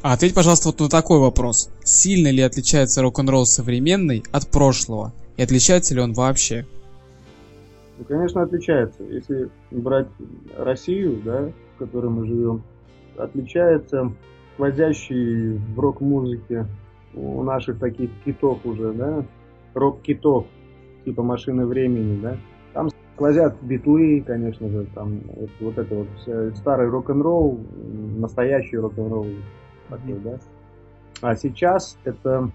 А 0.04 0.14
ответь, 0.14 0.34
пожалуйста, 0.34 0.70
вот 0.70 0.80
на 0.80 0.88
такой 0.88 1.20
вопрос. 1.20 1.70
Сильно 1.84 2.32
ли 2.32 2.42
отличается 2.42 3.02
рок-н-ролл 3.02 3.46
современный 3.46 4.24
от 4.32 4.48
прошлого? 4.48 5.12
И 5.36 5.42
отличается 5.42 5.96
ли 5.96 6.00
он 6.00 6.14
вообще? 6.14 6.66
Ну, 8.02 8.08
конечно, 8.08 8.42
отличается. 8.42 9.04
Если 9.04 9.50
брать 9.70 10.08
Россию, 10.58 11.22
да, 11.24 11.52
в 11.76 11.78
которой 11.78 12.10
мы 12.10 12.26
живем, 12.26 12.64
отличается 13.16 14.12
сквозящий 14.56 15.60
в 15.76 15.80
рок-музыке 15.80 16.66
у 17.14 17.44
наших 17.44 17.78
таких 17.78 18.10
китов 18.26 18.66
уже, 18.66 18.92
да, 18.94 19.24
рок-китов, 19.76 20.48
типа 21.06 21.22
машины 21.22 21.68
времени, 21.68 22.20
да. 22.20 22.38
Там 22.74 22.90
сквозят 23.14 23.62
битлы, 23.62 24.24
конечно 24.26 24.68
же, 24.68 24.88
там 24.96 25.20
вот, 25.36 25.50
вот 25.60 25.78
это 25.78 25.94
вот 25.94 26.58
старый 26.58 26.90
рок-н-ролл, 26.90 27.60
настоящий 28.18 28.78
рок-н-ролл 28.78 29.28
такой, 29.90 30.16
да. 30.24 30.40
А 31.22 31.36
сейчас 31.36 32.00
это, 32.04 32.50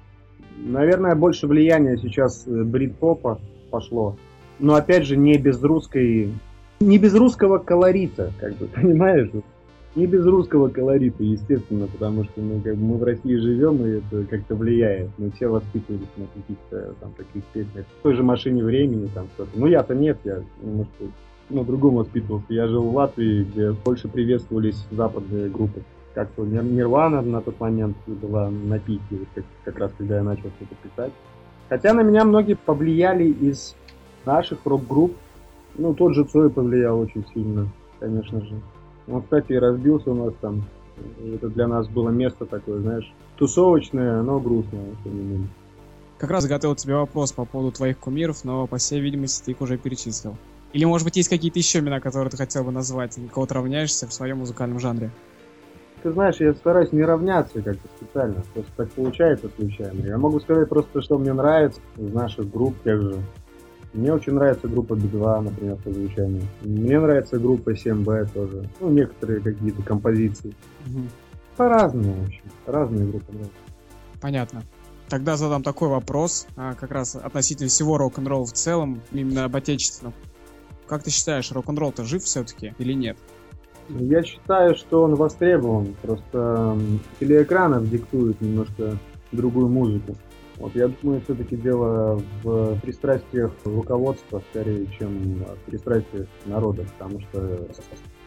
наверное, 0.57 1.15
больше 1.15 1.47
влияния 1.47 1.97
сейчас 1.99 2.49
брит-попа 2.49 3.39
пошло. 3.71 4.17
Но 4.59 4.75
опять 4.75 5.05
же 5.05 5.17
не 5.17 5.37
без 5.39 5.63
русской, 5.63 6.33
не 6.81 6.99
без 6.99 7.15
русского 7.15 7.59
колорита, 7.59 8.33
как 8.41 8.57
бы, 8.57 8.67
понимаешь? 8.75 9.31
Не 9.95 10.07
без 10.07 10.27
русского 10.27 10.69
колорита, 10.69 11.23
естественно, 11.23 11.87
потому 11.87 12.25
что 12.25 12.41
ну, 12.43 12.61
как 12.61 12.77
бы 12.77 12.85
мы 12.85 12.97
в 12.99 13.03
России 13.03 13.37
живем, 13.37 13.85
и 13.87 13.99
это 13.99 14.25
как-то 14.29 14.55
влияет. 14.55 15.09
Мы 15.17 15.31
все 15.31 15.49
воспитывались 15.49 16.07
на 16.19 16.27
каких-то 16.27 16.95
там 17.01 17.13
таких 17.17 17.43
песнях. 17.55 17.87
В 18.01 18.03
той 18.03 18.15
же 18.15 18.23
машине 18.23 18.63
времени 18.63 19.09
там 19.15 19.27
что-то. 19.35 19.51
Ну 19.55 19.67
я-то 19.67 19.95
нет, 19.95 20.19
я 20.25 20.43
немножко 20.63 21.05
ну, 21.49 21.65
другому 21.65 21.99
воспитывался. 21.99 22.47
Я 22.49 22.67
жил 22.67 22.83
в 22.83 22.95
Латвии, 22.95 23.45
где 23.45 23.73
больше 23.73 24.09
приветствовались 24.09 24.85
западные 24.91 25.49
группы. 25.49 25.83
Как-то 26.15 26.45
Нир- 26.45 26.65
Нирвана 26.65 27.23
на 27.23 27.41
тот 27.41 27.61
момент 27.61 27.97
была 28.07 28.51
на 28.51 28.79
пике, 28.79 29.19
как, 29.35 29.45
как 29.65 29.79
раз 29.79 29.93
когда 29.97 30.17
я 30.17 30.23
начал 30.23 30.51
что-то 30.57 30.75
писать. 30.83 31.13
Хотя 31.69 31.93
на 31.93 32.03
меня 32.03 32.25
многие 32.25 32.55
повлияли 32.55 33.29
из 33.29 33.75
наших 34.27 34.59
рок-групп. 34.65 35.17
Ну, 35.79 35.95
тот 35.95 36.15
же 36.15 36.25
Цой 36.25 36.51
повлиял 36.51 36.99
очень 36.99 37.25
сильно, 37.33 37.69
конечно 38.01 38.41
же. 38.41 38.61
Он, 39.09 39.23
кстати, 39.23 39.53
и 39.53 39.59
разбился 39.59 40.11
у 40.11 40.15
нас 40.15 40.35
там. 40.41 40.65
Это 41.35 41.49
для 41.49 41.69
нас 41.69 41.87
было 41.89 42.09
место 42.09 42.47
такое, 42.47 42.81
знаешь, 42.81 43.13
тусовочное, 43.37 44.23
но 44.23 44.41
грустное, 44.41 44.95
тем 45.05 45.15
не 45.15 45.23
менее. 45.23 45.49
Как 46.19 46.31
раз 46.31 46.47
готовил 46.47 46.75
тебе 46.75 46.95
вопрос 46.95 47.33
по 47.33 47.45
поводу 47.45 47.73
твоих 47.73 47.99
кумиров, 47.99 48.45
но, 48.45 48.67
по 48.67 48.79
всей 48.79 49.01
видимости, 49.01 49.45
ты 49.45 49.51
их 49.51 49.61
уже 49.61 49.77
перечислил. 49.77 50.37
Или, 50.73 50.85
может 50.85 51.05
быть, 51.05 51.17
есть 51.17 51.29
какие-то 51.29 51.59
еще 51.59 51.81
имена, 51.81 52.01
которые 52.01 52.31
ты 52.31 52.39
хотел 52.39 52.65
бы 52.65 52.73
назвать, 52.73 53.17
на 53.19 53.29
кого 53.29 53.47
ты 53.47 53.55
равняешься 53.55 54.07
в 54.07 54.13
своем 54.15 54.39
музыкальном 54.39 54.81
жанре? 54.81 55.11
Ты 56.03 56.13
знаешь, 56.13 56.37
я 56.37 56.55
стараюсь 56.55 56.93
не 56.93 57.03
равняться 57.03 57.61
как-то 57.61 57.89
специально. 57.97 58.43
Просто 58.55 58.73
так 58.77 58.91
получается 58.93 59.51
случайно. 59.57 60.07
Я 60.07 60.19
могу 60.19 60.41
сказать 60.41 60.69
просто, 60.69 61.03
что 61.03 61.19
мне 61.19 61.33
нравится 61.33 61.81
из 61.97 62.13
наших 62.13 62.51
групп 62.51 62.75
тех 62.85 63.01
же. 63.01 63.17
Мне 63.93 64.13
очень 64.13 64.35
нравится 64.35 64.69
группа 64.69 64.95
B2, 64.95 65.41
например, 65.41 65.77
по 65.77 65.91
звучанию. 65.91 66.43
Мне 66.63 67.01
нравится 67.01 67.39
группа 67.39 67.71
7B 67.71 68.33
тоже. 68.33 68.69
Ну, 68.81 68.91
некоторые 68.91 69.41
какие-то 69.41 69.83
композиции. 69.83 70.55
По-разному, 71.57 72.13
в 72.13 72.27
общем. 72.27 72.43
Разные 72.67 73.07
группы 73.07 73.33
нравятся. 73.33 73.59
Понятно. 74.21 74.63
Тогда 75.09 75.37
задам 75.37 75.63
такой 75.63 75.89
вопрос, 75.89 76.47
а, 76.57 76.75
как 76.75 76.91
раз 76.91 77.15
относительно 77.15 77.69
всего 77.69 77.97
рок-н-ролла 77.97 78.45
в 78.45 78.53
целом, 78.53 79.01
именно 79.13 79.45
об 79.45 79.55
отечественном. 79.55 80.13
Как 80.87 81.03
ты 81.03 81.11
считаешь, 81.11 81.51
рок-н-ролл-то 81.53 82.05
жив 82.05 82.23
все-таки 82.25 82.75
или 82.79 82.93
нет? 82.93 83.17
Я 83.89 84.23
считаю, 84.25 84.75
что 84.75 85.03
он 85.03 85.15
востребован. 85.15 85.95
Просто 86.03 86.79
телеэкранов 87.21 87.89
диктуют 87.89 88.41
немножко 88.41 88.99
другую 89.31 89.69
музыку. 89.69 90.17
Вот 90.59 90.75
я 90.75 90.89
думаю, 90.89 91.21
все-таки 91.23 91.57
дело 91.57 92.21
в 92.43 92.79
пристрастиях 92.81 93.53
руководства 93.65 94.43
скорее, 94.51 94.87
чем 94.99 95.35
в 95.45 95.71
пристрастиях 95.71 96.27
народа, 96.47 96.85
потому 96.99 97.21
что 97.21 97.67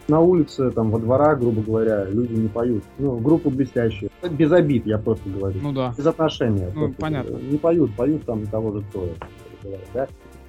на 0.07 0.19
улице, 0.19 0.71
там, 0.71 0.89
во 0.89 0.99
дворах, 0.99 1.39
грубо 1.39 1.61
говоря, 1.61 2.05
люди 2.05 2.33
не 2.33 2.47
поют. 2.47 2.83
Ну, 2.97 3.17
группы 3.17 3.49
блестящие. 3.49 4.09
Без 4.31 4.51
обид, 4.51 4.85
я 4.85 4.97
просто 4.97 5.29
говорю. 5.29 5.59
Ну 5.61 5.71
да. 5.71 5.93
Без 5.97 6.05
отношения. 6.05 6.71
Ну, 6.75 6.93
понятно. 6.93 7.37
Не 7.37 7.57
поют, 7.57 7.95
поют 7.95 8.25
там 8.25 8.45
того 8.47 8.71
же 8.79 8.83
говоря, 8.93 9.13
да? 9.93 10.07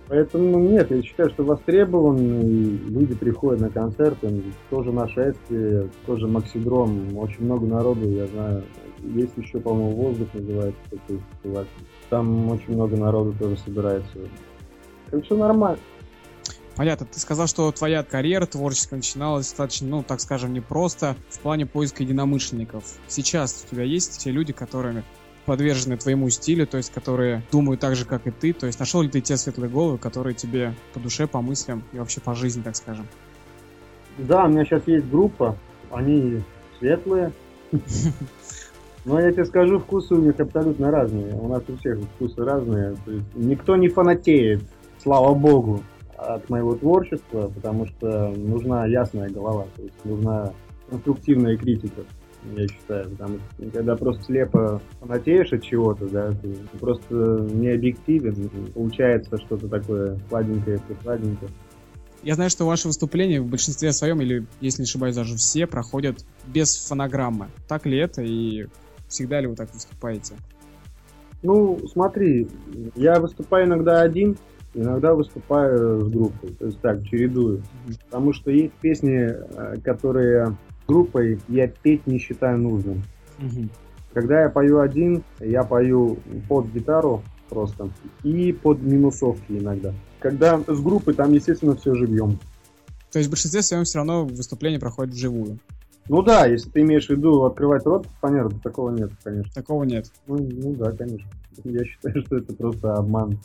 Поэтому 0.08 0.58
нет, 0.58 0.90
я 0.90 1.02
считаю, 1.02 1.30
что 1.30 1.44
востребован, 1.44 2.16
и 2.18 2.78
люди 2.88 3.14
приходят 3.14 3.60
на 3.60 3.70
концерты, 3.70 4.42
тоже 4.68 4.92
нашествие, 4.92 5.88
тоже 6.04 6.26
Максидром, 6.26 7.16
очень 7.16 7.44
много 7.44 7.66
народу, 7.66 8.08
я 8.10 8.26
знаю. 8.26 8.64
Есть 9.02 9.36
еще, 9.36 9.60
по-моему, 9.60 9.92
воздух 9.92 10.28
называется 10.34 10.80
такой 10.90 11.20
фестиваль. 11.32 11.66
Там 12.10 12.50
очень 12.50 12.74
много 12.74 12.96
народу 12.96 13.34
тоже 13.38 13.56
собирается. 13.58 14.18
Так 15.10 15.24
что 15.24 15.36
нормально. 15.36 15.78
Понятно, 16.76 17.06
ты 17.06 17.18
сказал, 17.18 17.46
что 17.46 17.70
твоя 17.72 18.02
карьера 18.02 18.46
творческая 18.46 18.96
начиналась 18.96 19.48
достаточно, 19.48 19.88
ну, 19.88 20.02
так 20.02 20.20
скажем, 20.20 20.52
непросто 20.52 21.16
в 21.28 21.40
плане 21.40 21.66
поиска 21.66 22.02
единомышленников. 22.02 22.84
Сейчас 23.08 23.64
у 23.66 23.74
тебя 23.74 23.84
есть 23.84 24.18
те 24.18 24.30
люди, 24.30 24.52
которые 24.52 25.04
подвержены 25.46 25.96
твоему 25.96 26.30
стилю, 26.30 26.66
то 26.66 26.76
есть 26.76 26.92
которые 26.92 27.42
думают 27.50 27.80
так 27.80 27.96
же, 27.96 28.04
как 28.04 28.26
и 28.26 28.30
ты, 28.30 28.52
то 28.52 28.66
есть 28.66 28.78
нашел 28.78 29.02
ли 29.02 29.08
ты 29.08 29.20
те 29.20 29.36
светлые 29.36 29.70
головы, 29.70 29.98
которые 29.98 30.34
тебе 30.34 30.74
по 30.94 31.00
душе, 31.00 31.26
по 31.26 31.40
мыслям 31.40 31.82
и 31.92 31.98
вообще 31.98 32.20
по 32.20 32.34
жизни, 32.34 32.62
так 32.62 32.76
скажем? 32.76 33.06
Да, 34.18 34.44
у 34.44 34.48
меня 34.48 34.64
сейчас 34.64 34.82
есть 34.86 35.06
группа, 35.06 35.56
они 35.90 36.42
светлые. 36.78 37.32
Но 39.04 39.20
я 39.20 39.32
тебе 39.32 39.44
скажу, 39.44 39.78
вкусы 39.78 40.14
у 40.14 40.20
них 40.20 40.38
абсолютно 40.38 40.90
разные. 40.90 41.34
У 41.34 41.48
нас 41.48 41.62
у 41.68 41.76
всех 41.76 42.00
вкусы 42.00 42.44
разные. 42.44 42.96
То 43.04 43.12
есть 43.12 43.26
никто 43.34 43.76
не 43.76 43.88
фанатеет, 43.88 44.62
слава 44.98 45.34
богу, 45.34 45.82
от 46.20 46.48
моего 46.50 46.74
творчества, 46.74 47.50
потому 47.54 47.86
что 47.86 48.28
нужна 48.28 48.86
ясная 48.86 49.30
голова, 49.30 49.66
то 49.76 49.82
есть 49.82 49.94
нужна 50.04 50.52
конструктивная 50.88 51.56
критика, 51.56 52.02
я 52.56 52.68
считаю. 52.68 53.10
Потому 53.10 53.38
что 53.38 53.70
когда 53.70 53.96
просто 53.96 54.24
слепо 54.24 54.82
фанатеешь 55.00 55.52
от 55.52 55.62
чего-то, 55.62 56.08
да, 56.08 56.32
ты 56.32 56.56
просто 56.78 57.14
не 57.52 57.68
объективен, 57.68 58.50
получается 58.74 59.38
что-то 59.38 59.68
такое 59.68 60.18
сладенькое, 60.28 60.80
сладенькое. 61.02 61.50
Я 62.22 62.34
знаю, 62.34 62.50
что 62.50 62.66
ваши 62.66 62.86
выступления 62.86 63.40
в 63.40 63.46
большинстве 63.46 63.92
своем, 63.92 64.20
или, 64.20 64.46
если 64.60 64.82
не 64.82 64.86
ошибаюсь, 64.86 65.16
даже 65.16 65.36
все, 65.36 65.66
проходят 65.66 66.22
без 66.46 66.76
фонограммы. 66.76 67.48
Так 67.66 67.86
ли 67.86 67.96
это 67.96 68.20
и 68.20 68.66
всегда 69.10 69.40
ли 69.40 69.46
вы 69.46 69.56
так 69.56 69.72
выступаете? 69.74 70.34
Ну, 71.42 71.78
смотри, 71.92 72.48
я 72.94 73.20
выступаю 73.20 73.66
иногда 73.66 74.00
один, 74.00 74.36
иногда 74.74 75.14
выступаю 75.14 76.00
с 76.00 76.12
группой. 76.12 76.50
То 76.54 76.66
есть 76.66 76.80
так, 76.80 77.02
чередую. 77.04 77.62
Потому 78.06 78.32
что 78.32 78.50
есть 78.50 78.72
песни, 78.74 79.28
э, 79.28 79.76
которые 79.82 80.56
группой 80.86 81.38
я 81.48 81.68
петь 81.68 82.06
не 82.06 82.18
считаю 82.18 82.58
нужным. 82.58 83.02
Мгм. 83.38 83.70
Когда 84.12 84.42
я 84.42 84.48
пою 84.48 84.80
один, 84.80 85.22
я 85.38 85.62
пою 85.62 86.18
под 86.48 86.66
гитару 86.72 87.22
просто 87.48 87.90
и 88.22 88.52
под 88.52 88.82
минусовки 88.82 89.52
иногда. 89.52 89.94
Когда 90.18 90.58
с 90.58 90.80
группой, 90.80 91.14
там, 91.14 91.32
естественно, 91.32 91.76
все 91.76 91.94
живьем. 91.94 92.38
То 93.10 93.18
есть 93.18 93.28
в 93.28 93.30
большинстве 93.30 93.62
своем 93.62 93.84
все 93.84 93.98
равно 93.98 94.24
выступление 94.24 94.78
проходит 94.78 95.14
вживую. 95.14 95.58
Ну 96.10 96.22
да, 96.22 96.44
если 96.44 96.68
ты 96.68 96.80
имеешь 96.80 97.06
в 97.06 97.10
виду 97.10 97.44
открывать 97.44 97.86
рот, 97.86 98.04
понятно, 98.20 98.58
такого 98.58 98.90
нет, 98.90 99.12
конечно. 99.22 99.52
Такого 99.54 99.84
нет. 99.84 100.10
Ну, 100.26 100.38
ну 100.38 100.74
да, 100.74 100.90
конечно. 100.90 101.30
Я 101.62 101.84
считаю, 101.84 102.26
что 102.26 102.38
это 102.38 102.52
просто 102.52 102.94
обман. 102.94 103.38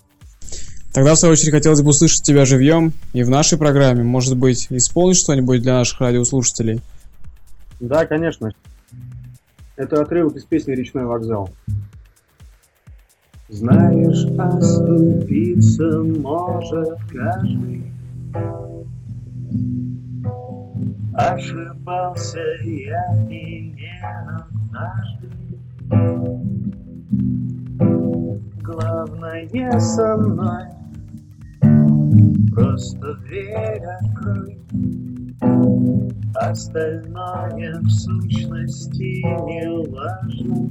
Тогда, 0.91 1.13
в 1.13 1.19
свою 1.19 1.33
очередь, 1.33 1.51
хотелось 1.51 1.83
бы 1.83 1.89
услышать 1.89 2.23
тебя 2.23 2.43
живьем 2.43 2.91
и 3.13 3.21
в 3.21 3.29
нашей 3.29 3.59
программе. 3.59 4.01
Может 4.01 4.35
быть, 4.35 4.65
исполнишь 4.71 5.17
что-нибудь 5.17 5.61
для 5.61 5.73
наших 5.73 6.01
радиослушателей? 6.01 6.81
Да, 7.79 8.07
конечно. 8.07 8.51
Это 9.75 10.01
отрывок 10.01 10.35
из 10.35 10.45
песни 10.45 10.71
«Речной 10.71 11.05
вокзал». 11.05 11.51
Знаешь, 13.47 14.25
оступиться 14.39 15.99
может 15.99 16.97
каждый. 17.11 17.83
Ошибался 21.17 22.41
я 22.63 23.05
и 23.29 23.71
не 23.71 24.01
однажды. 24.03 25.29
Главное 28.61 29.79
со 29.79 30.17
мной 30.17 30.65
Просто 32.53 33.17
верь, 33.29 33.81
открой 33.81 34.59
Остальное 36.35 37.79
в 37.79 37.89
сущности 37.89 39.23
не 39.45 39.67
важно. 39.89 40.69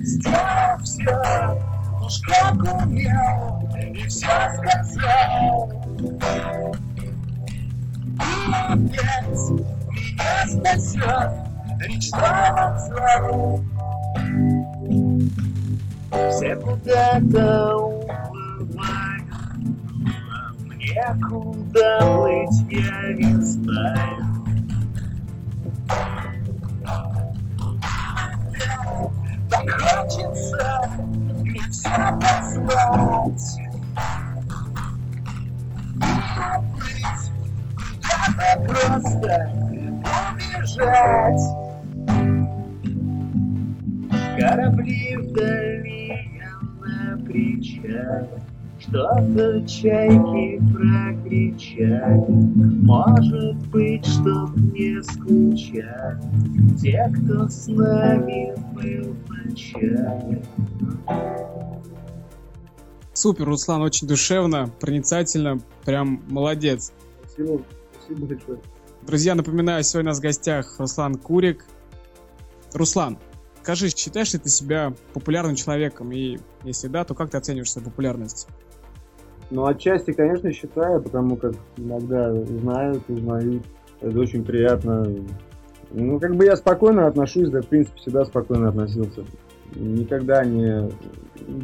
Сделал 0.00 0.78
все, 0.84 1.58
уж 2.04 2.20
как 2.20 2.84
умел, 2.84 3.68
и 3.92 4.06
все 4.06 4.28
сказал. 4.58 5.70
Все 16.30 16.56
куда-то 16.56 17.76
уплывают, 17.76 19.28
а 19.32 19.54
мне 20.64 21.16
куда 21.28 22.00
плыть 22.00 22.60
я 22.70 23.12
не 23.14 23.34
знаю. 23.40 24.24
Так 29.50 29.70
хочется, 29.70 30.90
ведь 31.42 31.74
все 31.74 32.18
позвать. 32.20 33.61
Просто 38.66 39.52
убежать. 40.62 41.42
Корабли 44.38 45.16
вдали 45.18 46.32
на 46.80 47.18
причале, 47.24 48.28
Что-то 48.78 49.60
чайки 49.66 50.60
прокричали, 50.72 52.24
Может 52.82 53.56
быть, 53.68 54.04
чтоб 54.06 54.56
не 54.56 55.02
скучали 55.02 56.18
Те, 56.80 57.12
кто 57.14 57.48
с 57.48 57.68
нами 57.68 58.54
был 58.74 59.16
вначале. 59.28 60.42
Супер, 63.12 63.44
Руслан, 63.44 63.82
очень 63.82 64.08
душевно, 64.08 64.68
проницательно, 64.80 65.60
прям 65.84 66.22
молодец. 66.28 66.92
Спасибо, 67.22 67.62
спасибо 68.04 68.26
большое. 68.26 68.58
Друзья, 69.02 69.34
напоминаю, 69.34 69.82
сегодня 69.82 70.10
у 70.10 70.12
нас 70.12 70.18
в 70.18 70.22
гостях 70.22 70.78
Руслан 70.78 71.16
Курик. 71.16 71.64
Руслан, 72.72 73.18
скажи, 73.62 73.88
считаешь 73.88 74.32
ли 74.32 74.38
ты 74.38 74.48
себя 74.48 74.94
популярным 75.12 75.56
человеком? 75.56 76.12
И 76.12 76.38
если 76.64 76.88
да, 76.88 77.04
то 77.04 77.14
как 77.14 77.30
ты 77.30 77.38
оцениваешь 77.38 77.70
свою 77.70 77.88
популярность? 77.88 78.48
Ну, 79.50 79.66
отчасти, 79.66 80.12
конечно, 80.12 80.52
считаю, 80.52 81.02
потому 81.02 81.36
как 81.36 81.54
иногда 81.76 82.32
знают, 82.32 83.02
узнают. 83.08 83.64
Это 84.00 84.18
очень 84.18 84.44
приятно. 84.44 85.06
Ну, 85.90 86.18
как 86.18 86.34
бы 86.36 86.46
я 86.46 86.56
спокойно 86.56 87.06
отношусь, 87.06 87.50
да, 87.50 87.60
в 87.60 87.66
принципе, 87.66 87.98
всегда 87.98 88.24
спокойно 88.24 88.68
относился. 88.68 89.24
Никогда 89.74 90.44
не 90.44 90.90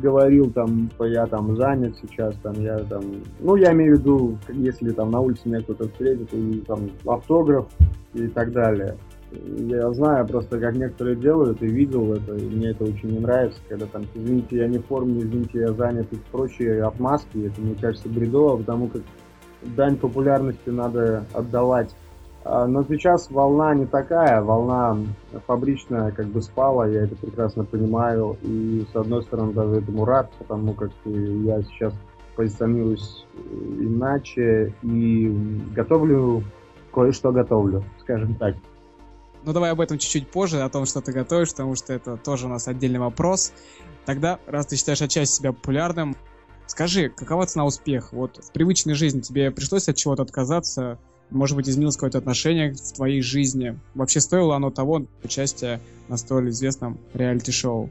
говорил 0.00 0.50
там, 0.50 0.90
я 1.00 1.26
там 1.26 1.56
занят 1.56 1.94
сейчас, 2.00 2.34
там, 2.42 2.54
я 2.54 2.78
там... 2.78 3.02
Ну, 3.40 3.56
я 3.56 3.72
имею 3.72 3.96
в 3.96 4.00
виду, 4.00 4.38
если 4.48 4.90
там 4.90 5.10
на 5.10 5.20
улице 5.20 5.42
меня 5.44 5.60
кто-то 5.60 5.88
встретит, 5.88 6.32
и 6.32 6.60
там 6.66 6.90
автограф 7.06 7.66
и 8.14 8.26
так 8.28 8.52
далее. 8.52 8.96
Я 9.30 9.92
знаю 9.92 10.26
просто, 10.26 10.58
как 10.58 10.74
некоторые 10.74 11.16
делают, 11.16 11.62
и 11.62 11.66
видел 11.66 12.14
это, 12.14 12.34
и 12.34 12.48
мне 12.48 12.70
это 12.70 12.84
очень 12.84 13.10
не 13.10 13.18
нравится, 13.18 13.60
когда 13.68 13.86
там, 13.86 14.04
извините, 14.14 14.56
я 14.56 14.68
не 14.68 14.78
в 14.78 14.86
форме, 14.86 15.20
извините, 15.20 15.60
я 15.60 15.72
занят 15.74 16.06
и 16.12 16.16
прочие 16.32 16.82
отмазки, 16.82 17.46
это, 17.46 17.60
мне 17.60 17.74
кажется, 17.74 18.08
бредово, 18.08 18.56
потому 18.56 18.88
как 18.88 19.02
дань 19.76 19.96
популярности 19.96 20.70
надо 20.70 21.26
отдавать. 21.34 21.94
А, 22.50 22.66
Но 22.66 22.82
сейчас 22.82 23.30
волна 23.30 23.74
не 23.74 23.84
такая, 23.84 24.40
волна 24.40 24.96
фабричная 25.46 26.12
как 26.12 26.28
бы 26.28 26.40
спала, 26.40 26.88
я 26.88 27.02
это 27.02 27.14
прекрасно 27.14 27.64
понимаю, 27.64 28.38
и 28.40 28.86
с 28.90 28.96
одной 28.96 29.22
стороны 29.22 29.52
даже 29.52 29.74
этому 29.76 30.06
рад, 30.06 30.30
потому 30.38 30.72
как 30.72 30.90
я 31.04 31.60
сейчас 31.62 31.92
позиционируюсь 32.36 33.26
иначе 33.78 34.72
и 34.82 35.28
готовлю, 35.74 36.42
кое-что 36.90 37.32
готовлю, 37.32 37.84
скажем 38.00 38.34
так. 38.36 38.56
Ну, 39.44 39.52
давай 39.52 39.70
об 39.70 39.82
этом 39.82 39.98
чуть-чуть 39.98 40.30
позже, 40.30 40.62
о 40.62 40.70
том, 40.70 40.86
что 40.86 41.02
ты 41.02 41.12
готовишь, 41.12 41.50
потому 41.50 41.74
что 41.74 41.92
это 41.92 42.16
тоже 42.16 42.46
у 42.46 42.48
нас 42.48 42.66
отдельный 42.66 42.98
вопрос. 42.98 43.52
Тогда, 44.06 44.38
раз 44.46 44.66
ты 44.66 44.76
считаешь 44.76 45.02
отчасти 45.02 45.36
себя 45.36 45.52
популярным, 45.52 46.16
скажи, 46.66 47.10
какова 47.10 47.44
цена 47.44 47.66
успеха? 47.66 48.14
Вот 48.14 48.42
в 48.42 48.52
привычной 48.52 48.94
жизни 48.94 49.20
тебе 49.20 49.50
пришлось 49.50 49.86
от 49.90 49.96
чего-то 49.96 50.22
отказаться? 50.22 50.98
Может 51.30 51.56
быть, 51.56 51.68
изменилось 51.68 51.96
какое-то 51.96 52.18
отношение 52.18 52.72
в 52.72 52.92
твоей 52.94 53.20
жизни? 53.20 53.78
Вообще, 53.94 54.20
стоило 54.20 54.56
оно 54.56 54.70
того 54.70 55.04
участия 55.22 55.80
на 56.08 56.16
столь 56.16 56.50
известном 56.50 56.98
реалити-шоу? 57.12 57.90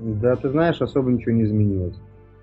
Да, 0.00 0.36
ты 0.36 0.50
знаешь, 0.50 0.80
особо 0.80 1.10
ничего 1.10 1.32
не 1.32 1.44
изменилось. 1.44 1.96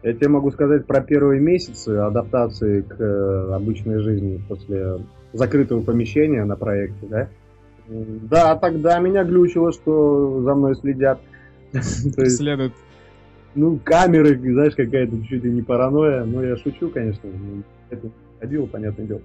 Я 0.04 0.14
тебе 0.14 0.30
могу 0.30 0.52
сказать 0.52 0.86
про 0.86 1.02
первые 1.02 1.42
месяцы 1.42 1.90
адаптации 1.90 2.82
к 2.82 3.00
э, 3.00 3.54
обычной 3.54 4.00
жизни 4.00 4.42
после 4.48 5.00
закрытого 5.34 5.82
помещения 5.82 6.44
на 6.44 6.56
проекте, 6.56 7.08
да? 7.08 7.30
Да, 7.88 8.56
тогда 8.56 9.00
меня 9.00 9.24
глючило, 9.24 9.72
что 9.72 10.42
за 10.42 10.56
мной 10.56 10.76
следят. 10.76 11.20
Следует. 11.74 12.74
ну, 13.56 13.80
камеры, 13.84 14.40
знаешь, 14.40 14.76
какая-то 14.76 15.22
чуть 15.28 15.44
ли 15.44 15.52
не 15.52 15.62
паранойя. 15.62 16.24
Ну, 16.24 16.42
я 16.44 16.58
шучу, 16.58 16.90
конечно. 16.90 17.30
Это 17.90 18.10
ходил, 18.40 18.68
понятное 18.68 19.06
дело. 19.06 19.22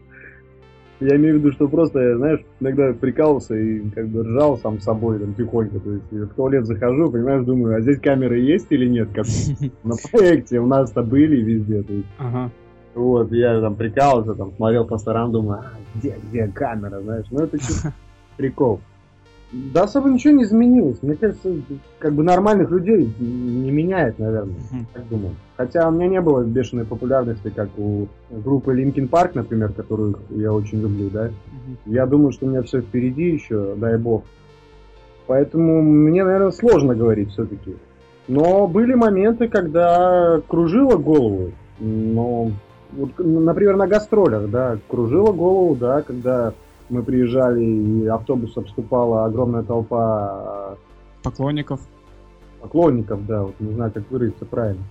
Я 0.99 1.17
имею 1.17 1.35
в 1.37 1.39
виду, 1.39 1.53
что 1.53 1.69
просто, 1.69 2.17
знаешь, 2.17 2.41
иногда 2.61 2.93
прикалывался 2.95 3.55
и 3.55 3.81
как 3.91 4.09
бы 4.09 4.23
ржал 4.23 4.57
сам 4.59 4.81
с 4.81 4.85
собой 4.85 5.19
там 5.19 5.35
тихонько. 5.35 5.79
То 5.79 5.91
есть 5.93 6.11
в 6.11 6.35
туалет 6.35 6.67
захожу, 6.67 7.11
понимаешь, 7.11 7.45
думаю, 7.45 7.77
а 7.77 7.81
здесь 7.81 8.01
камеры 8.01 8.39
есть 8.39 8.67
или 8.71 8.87
нет? 8.89 9.11
Как 9.15 9.27
на 9.85 9.95
проекте 10.11 10.59
у 10.59 10.67
нас-то 10.67 11.03
были 11.03 11.43
везде. 11.43 11.83
То 11.83 11.93
есть, 11.93 12.07
Ага. 12.19 12.51
вот, 12.95 13.31
я 13.33 13.61
там 13.61 13.75
прикалывался, 13.75 14.35
там 14.35 14.53
смотрел 14.57 14.87
по 14.87 14.97
сторонам, 14.97 15.33
думаю, 15.33 15.61
а, 15.61 15.73
где, 15.95 16.17
где 16.31 16.49
камера, 16.49 17.01
знаешь? 17.03 17.27
Ну, 17.31 17.41
это 17.41 17.59
чисто 17.59 17.93
прикол. 18.39 18.81
Да 19.53 19.85
особо 19.85 20.11
ничего 20.11 20.35
не 20.35 20.43
изменилось. 20.43 21.03
Мне 21.03 21.15
кажется, 21.15 21.55
как 21.99 22.15
бы 22.15 22.25
нормальных 22.25 22.71
людей 22.71 23.13
не 23.19 23.71
меняет, 23.71 24.19
наверное. 24.19 24.57
Так 24.93 25.09
думаю. 25.09 25.37
Хотя 25.57 25.89
у 25.89 25.93
меня 25.93 26.09
не 26.09 26.21
было 26.21 26.43
бешеной 26.43 26.85
популярности, 26.85 27.53
как 27.55 27.69
у 27.79 28.09
группы 28.31 28.75
Linkin 28.75 29.09
Park, 29.09 29.31
например, 29.35 29.73
которую 29.73 30.19
я 30.31 30.53
очень 30.53 30.81
люблю, 30.81 31.09
да. 31.11 31.31
Я 31.87 32.07
думаю, 32.07 32.33
что 32.33 32.47
у 32.47 32.49
меня 32.49 32.63
все 32.63 32.81
впереди 32.81 33.31
еще, 33.31 33.75
дай 33.77 33.97
бог. 33.99 34.25
Поэтому 35.27 35.81
мне, 35.81 36.25
наверное, 36.25 36.51
сложно 36.51 36.95
говорить 36.95 37.31
все-таки. 37.31 37.77
Но 38.29 38.67
были 38.67 38.95
моменты, 38.95 39.49
когда 39.49 40.41
кружило 40.49 40.97
голову. 40.97 41.53
Но, 41.79 42.51
вот, 42.93 43.11
например, 43.19 43.77
на 43.77 43.87
гастролях, 43.87 44.51
да, 44.51 44.79
кружило 44.89 45.33
голову, 45.33 45.77
да, 45.77 46.03
когда 46.03 46.53
мы 46.89 47.03
приезжали 47.03 47.63
и 47.65 48.07
автобус 48.07 48.57
обступала 48.57 49.25
огромная 49.25 49.63
толпа 49.63 49.99
а, 50.01 50.77
Поклонников. 51.23 51.81
поклонников, 52.61 53.27
да, 53.27 53.43
вот 53.45 53.55
не 53.61 53.73
знаю, 53.75 53.93
как 53.93 54.11
выразиться 54.11 54.45
правильно. 54.45 54.83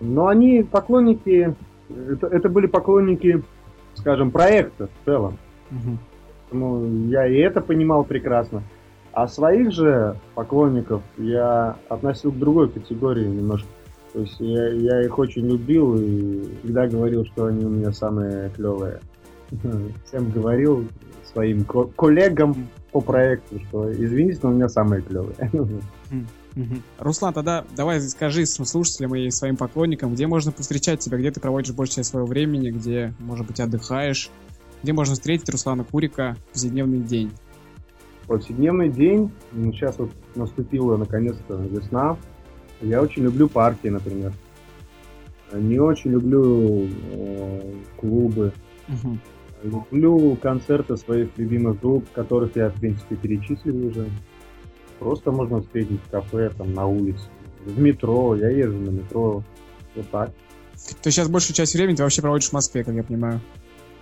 Но 0.00 0.26
они 0.26 0.62
поклонники, 0.62 1.54
это, 1.88 2.26
это 2.26 2.48
были 2.48 2.66
поклонники, 2.66 3.42
скажем, 3.94 4.30
проекта 4.30 4.88
в 4.88 5.04
целом. 5.04 5.38
Мгм. 5.70 5.98
Поэтому 6.54 6.86
я 7.08 7.26
и 7.26 7.36
это 7.36 7.60
понимал 7.60 8.04
прекрасно. 8.04 8.62
А 9.12 9.28
своих 9.28 9.72
же 9.72 10.16
поклонников 10.34 11.02
я 11.18 11.76
относил 11.88 12.32
к 12.32 12.38
другой 12.38 12.68
категории 12.68 13.26
немножко. 13.26 13.68
То 14.12 14.20
есть 14.20 14.38
я, 14.40 14.68
я 14.68 15.02
их 15.02 15.18
очень 15.18 15.48
любил 15.48 15.96
и 15.96 16.42
всегда 16.62 16.86
говорил, 16.86 17.24
что 17.24 17.46
они 17.46 17.64
у 17.64 17.68
меня 17.68 17.92
самые 17.92 18.50
клевые. 18.50 19.00
Всем 20.06 20.30
говорил 20.30 20.86
своим 21.34 21.64
ко- 21.64 21.84
коллегам 21.88 22.68
по 22.92 23.00
проекту, 23.00 23.60
что 23.68 23.92
извините, 23.92 24.38
но 24.42 24.50
у 24.50 24.52
меня 24.52 24.68
самые 24.68 25.02
клевые. 25.02 25.34
Мгм. 26.54 26.82
Руслан, 27.00 27.34
тогда 27.34 27.64
давай 27.76 28.00
скажи 28.00 28.46
своим 28.46 28.66
слушателям 28.66 29.12
и 29.16 29.28
своим 29.30 29.56
поклонникам, 29.56 30.14
где 30.14 30.28
можно 30.28 30.52
повстречать 30.52 31.00
тебя, 31.00 31.18
где 31.18 31.32
ты 31.32 31.40
проводишь 31.40 31.74
часть 31.88 32.10
своего 32.10 32.28
времени, 32.28 32.70
где, 32.70 33.12
может 33.18 33.44
быть, 33.44 33.58
отдыхаешь, 33.58 34.30
где 34.84 34.92
можно 34.92 35.14
встретить 35.14 35.48
Руслана 35.50 35.82
Курика 35.82 36.36
в 36.50 36.52
повседневный 36.52 37.00
день. 37.00 37.32
повседневный 38.28 38.88
день. 38.88 39.32
Ну, 39.50 39.72
Сейчас 39.72 39.98
вот 39.98 40.12
наступила 40.36 40.96
наконец-то 40.96 41.56
весна. 41.56 42.16
Я 42.80 43.02
очень 43.02 43.24
люблю 43.24 43.48
парки, 43.48 43.88
например. 43.88 44.32
Не 45.52 45.80
очень 45.80 46.12
люблю 46.12 46.88
э, 47.10 47.74
клубы. 47.96 48.52
Мгм. 48.86 49.20
Люблю 49.64 50.36
концерты 50.36 50.94
своих 50.98 51.30
любимых 51.38 51.80
групп, 51.80 52.04
которых 52.12 52.54
я, 52.54 52.68
в 52.68 52.74
принципе, 52.74 53.16
перечислил 53.16 53.86
уже. 53.86 54.10
Просто 54.98 55.32
можно 55.32 55.62
встретить 55.62 56.00
в 56.04 56.10
кафе, 56.10 56.50
там, 56.50 56.74
на 56.74 56.86
улице, 56.86 57.24
в 57.64 57.80
метро. 57.80 58.36
Я 58.36 58.50
езжу 58.50 58.78
на 58.78 58.90
метро. 58.90 59.42
Вот 59.96 60.10
так. 60.10 60.28
То 60.28 61.06
есть 61.06 61.16
сейчас 61.16 61.28
большую 61.28 61.56
часть 61.56 61.74
времени 61.74 61.96
ты 61.96 62.02
вообще 62.02 62.20
проводишь 62.20 62.50
в 62.50 62.52
Москве, 62.52 62.84
как 62.84 62.94
я 62.94 63.02
понимаю. 63.02 63.40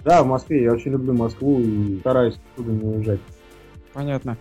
Да, 0.05 0.25
в 0.25 0.27
Москве. 0.27 0.65
Я 0.65 0.73
очень 0.73 0.91
люблю 0.91 1.13
Москву 1.15 1.61
и 1.61 2.01
стараюсь 2.01 2.35
оттуда 2.55 2.73
не 2.73 2.85
уезжать. 2.85 3.21
Понятно. 3.93 4.37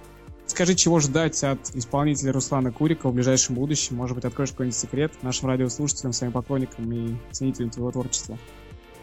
Скажи, 0.47 0.73
чего 0.73 0.99
ждать 0.99 1.43
от 1.43 1.59
исполнителя 1.75 2.33
Руслана 2.33 2.71
Курика 2.71 3.09
в 3.09 3.13
ближайшем 3.13 3.55
будущем? 3.55 3.95
Может 3.95 4.15
быть, 4.15 4.25
откроешь 4.25 4.51
какой-нибудь 4.51 4.77
секрет 4.77 5.11
нашим 5.21 5.49
радиослушателям, 5.49 6.13
своим 6.13 6.33
поклонникам 6.33 6.91
и 6.91 7.15
ценителям 7.31 7.69
твоего 7.69 7.91
творчества? 7.91 8.39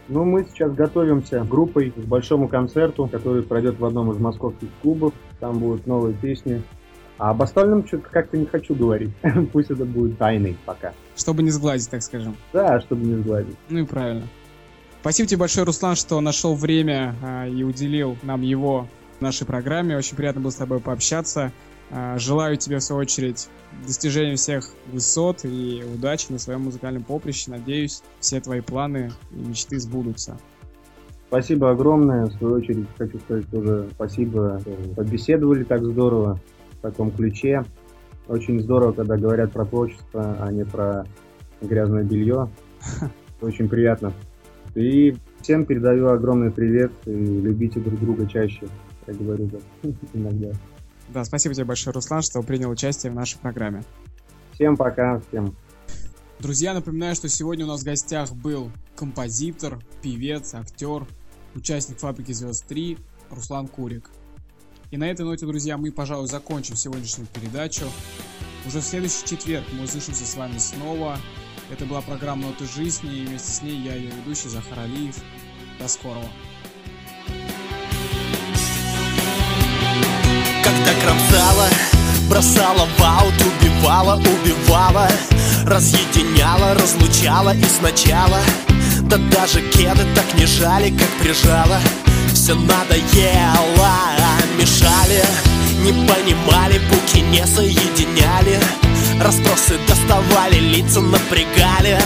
Ну, 0.08 0.24
мы 0.24 0.46
сейчас 0.50 0.72
готовимся 0.72 1.44
группой 1.44 1.90
к 1.90 1.98
большому 1.98 2.48
концерту, 2.48 3.06
который 3.06 3.42
пройдет 3.42 3.78
в 3.78 3.84
одном 3.84 4.10
из 4.12 4.18
московских 4.18 4.68
клубов. 4.80 5.12
Там 5.38 5.58
будут 5.58 5.86
новые 5.86 6.14
песни. 6.14 6.62
А 7.18 7.30
об 7.30 7.42
остальном 7.42 7.86
что-то 7.86 8.08
как-то 8.08 8.38
не 8.38 8.46
хочу 8.46 8.74
говорить. 8.74 9.10
Пусть 9.52 9.70
это 9.70 9.84
будет 9.84 10.18
тайной 10.18 10.56
пока. 10.64 10.94
Чтобы 11.16 11.42
не 11.42 11.50
сглазить, 11.50 11.90
так 11.90 12.02
скажем. 12.02 12.36
Да, 12.52 12.80
чтобы 12.80 13.04
не 13.04 13.16
сгладить. 13.16 13.56
Ну 13.68 13.80
и 13.80 13.84
правильно. 13.84 14.22
Спасибо 15.00 15.28
тебе 15.28 15.38
большое, 15.40 15.66
Руслан, 15.66 15.94
что 15.94 16.20
нашел 16.20 16.54
время 16.54 17.14
а, 17.22 17.46
и 17.46 17.62
уделил 17.62 18.16
нам 18.22 18.42
его 18.42 18.88
в 19.18 19.22
нашей 19.22 19.46
программе. 19.46 19.96
Очень 19.96 20.16
приятно 20.16 20.40
было 20.40 20.50
с 20.50 20.56
тобой 20.56 20.80
пообщаться. 20.80 21.52
А, 21.90 22.18
Желаю 22.18 22.56
тебе, 22.56 22.78
в 22.78 22.82
свою 22.82 23.02
очередь, 23.02 23.48
достижения 23.86 24.36
всех 24.36 24.68
высот 24.92 25.44
и 25.44 25.82
удачи 25.94 26.26
на 26.30 26.38
своем 26.38 26.62
музыкальном 26.62 27.02
поприще. 27.02 27.50
Надеюсь, 27.50 28.02
все 28.20 28.40
твои 28.40 28.60
планы 28.60 29.12
и 29.30 29.36
мечты 29.36 29.78
сбудутся. 29.78 30.36
Спасибо 31.28 31.70
огромное. 31.70 32.26
В 32.26 32.32
свою 32.32 32.54
очередь 32.54 32.86
хочу 32.96 33.18
сказать 33.18 33.46
тоже 33.50 33.88
спасибо. 33.94 34.60
Побеседовали 34.96 35.64
так 35.64 35.84
здорово 35.84 36.40
в 36.72 36.80
таком 36.80 37.10
ключе. 37.10 37.64
Очень 38.28 38.60
здорово, 38.60 38.92
когда 38.92 39.16
говорят 39.16 39.52
про 39.52 39.64
творчество, 39.64 40.36
а 40.40 40.52
не 40.52 40.64
про 40.64 41.06
грязное 41.60 42.04
белье. 42.04 42.50
Очень 43.40 43.68
приятно. 43.68 44.12
И 44.74 45.16
всем 45.40 45.64
передаю 45.64 46.08
огромный 46.08 46.50
привет 46.50 46.92
и 47.06 47.10
любите 47.10 47.80
друг 47.80 47.98
друга 48.00 48.26
чаще, 48.26 48.66
как 49.06 49.16
говорю 49.16 49.46
да, 49.46 49.58
иногда. 50.14 50.52
Да, 51.08 51.24
спасибо 51.24 51.54
тебе 51.54 51.64
большое, 51.64 51.94
Руслан, 51.94 52.22
что 52.22 52.42
принял 52.42 52.70
участие 52.70 53.10
в 53.12 53.14
нашей 53.14 53.38
программе. 53.38 53.82
Всем 54.52 54.76
пока, 54.76 55.20
всем. 55.28 55.56
Друзья, 56.38 56.74
напоминаю, 56.74 57.14
что 57.14 57.28
сегодня 57.28 57.64
у 57.64 57.68
нас 57.68 57.80
в 57.80 57.84
гостях 57.84 58.32
был 58.32 58.70
композитор, 58.94 59.80
певец, 60.02 60.54
актер, 60.54 61.06
участник 61.54 61.98
«Фабрики 61.98 62.32
звезд 62.32 62.64
3» 62.70 62.98
Руслан 63.30 63.68
Курик. 63.68 64.10
И 64.90 64.96
на 64.96 65.04
этой 65.04 65.24
ноте, 65.24 65.46
друзья, 65.46 65.76
мы, 65.76 65.90
пожалуй, 65.92 66.28
закончим 66.28 66.76
сегодняшнюю 66.76 67.26
передачу. 67.28 67.84
Уже 68.66 68.80
в 68.80 68.84
следующий 68.84 69.26
четверг 69.26 69.64
мы 69.72 69.84
услышимся 69.84 70.24
с 70.24 70.36
вами 70.36 70.58
снова. 70.58 71.18
Это 71.70 71.84
была 71.84 72.00
программа 72.00 72.48
«Ноты 72.48 72.66
жизни», 72.66 73.18
и 73.18 73.26
вместе 73.26 73.50
с 73.50 73.62
ней 73.62 73.80
я, 73.80 73.94
ее 73.94 74.10
ведущий 74.10 74.48
Захар 74.48 74.78
Алиев. 74.80 75.16
До 75.78 75.88
скорого. 75.88 76.26
Когда 80.88 81.00
кромсала, 81.02 81.68
бросала 82.30 82.88
в 82.96 83.02
аут, 83.02 83.34
убивала, 83.42 84.14
убивала 84.16 85.08
Разъединяла, 85.66 86.74
разлучала 86.74 87.54
и 87.54 87.64
сначала. 87.64 88.38
Да 89.02 89.18
даже 89.18 89.60
кеды 89.60 90.06
так 90.14 90.34
не 90.34 90.46
жали, 90.46 90.90
как 90.90 91.08
прижала 91.20 91.78
Все 92.32 92.54
надоело, 92.54 93.90
мешали 94.58 95.22
Не 95.82 95.92
понимали, 95.92 96.80
буки 96.90 97.20
не 97.20 97.46
соединяли. 97.46 98.58
Распросы 99.20 99.78
доставали, 99.86 100.58
лица 100.58 101.00
напрягали 101.00 101.98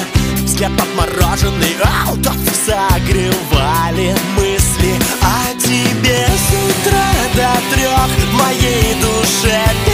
Взгляд 0.42 0.72
отмороженный, 0.72 1.76
аутов 1.84 2.36
согревали. 2.66 4.14
Мысли 4.31 4.31
моей 9.44 9.91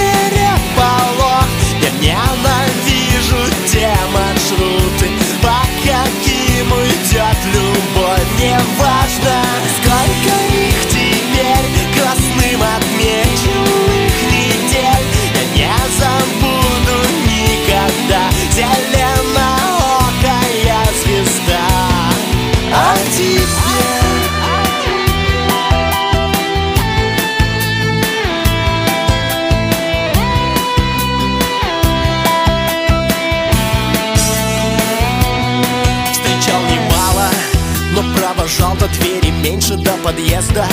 провожал 38.48 38.76
до 38.76 38.88
двери 38.98 39.30
меньше 39.30 39.76
до 39.76 39.92
подъезда. 40.02 40.66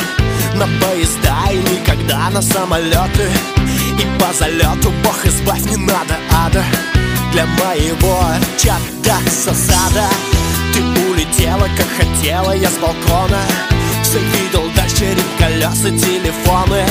На 0.55 0.65
поезда 0.79 1.51
и 1.51 1.57
никогда 1.57 2.29
на 2.29 2.41
самолеты. 2.41 3.29
И 3.99 4.19
по 4.19 4.33
залету, 4.33 4.91
бог 5.03 5.25
избавь, 5.25 5.65
не 5.65 5.77
надо 5.77 6.15
ада. 6.31 6.63
Для 7.31 7.45
моего 7.45 8.17
чата 8.57 9.17
сосада 9.29 10.07
Ты 10.73 10.81
улетела, 11.09 11.67
как 11.77 11.87
хотела, 11.97 12.55
я 12.55 12.69
с 12.69 12.77
балкона. 12.77 13.41
Все 14.03 14.19
видел 14.19 14.71
дальше 14.75 15.13
рев 15.13 15.25
колес 15.37 15.85
и 15.85 15.97
телефоны. 15.99 16.85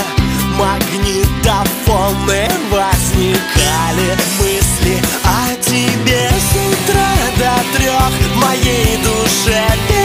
Магнитофоны 0.59 2.49
возникали 2.71 4.17
мысли 4.39 5.03
о 5.25 5.55
тебе 5.63 6.29
с 6.29 6.53
утра 6.55 7.15
до 7.39 7.79
трех 7.79 8.13
В 8.33 8.37
моей 8.37 8.99
душе 8.99 10.04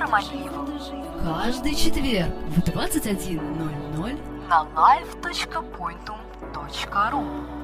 Захаром 0.00 0.14
Алиевым. 0.14 0.66
Каждый 1.22 1.74
четверг 1.74 2.32
в 2.48 2.60
21.00 2.60 4.18
на 4.48 4.66
live.pointum.ru 4.74 7.59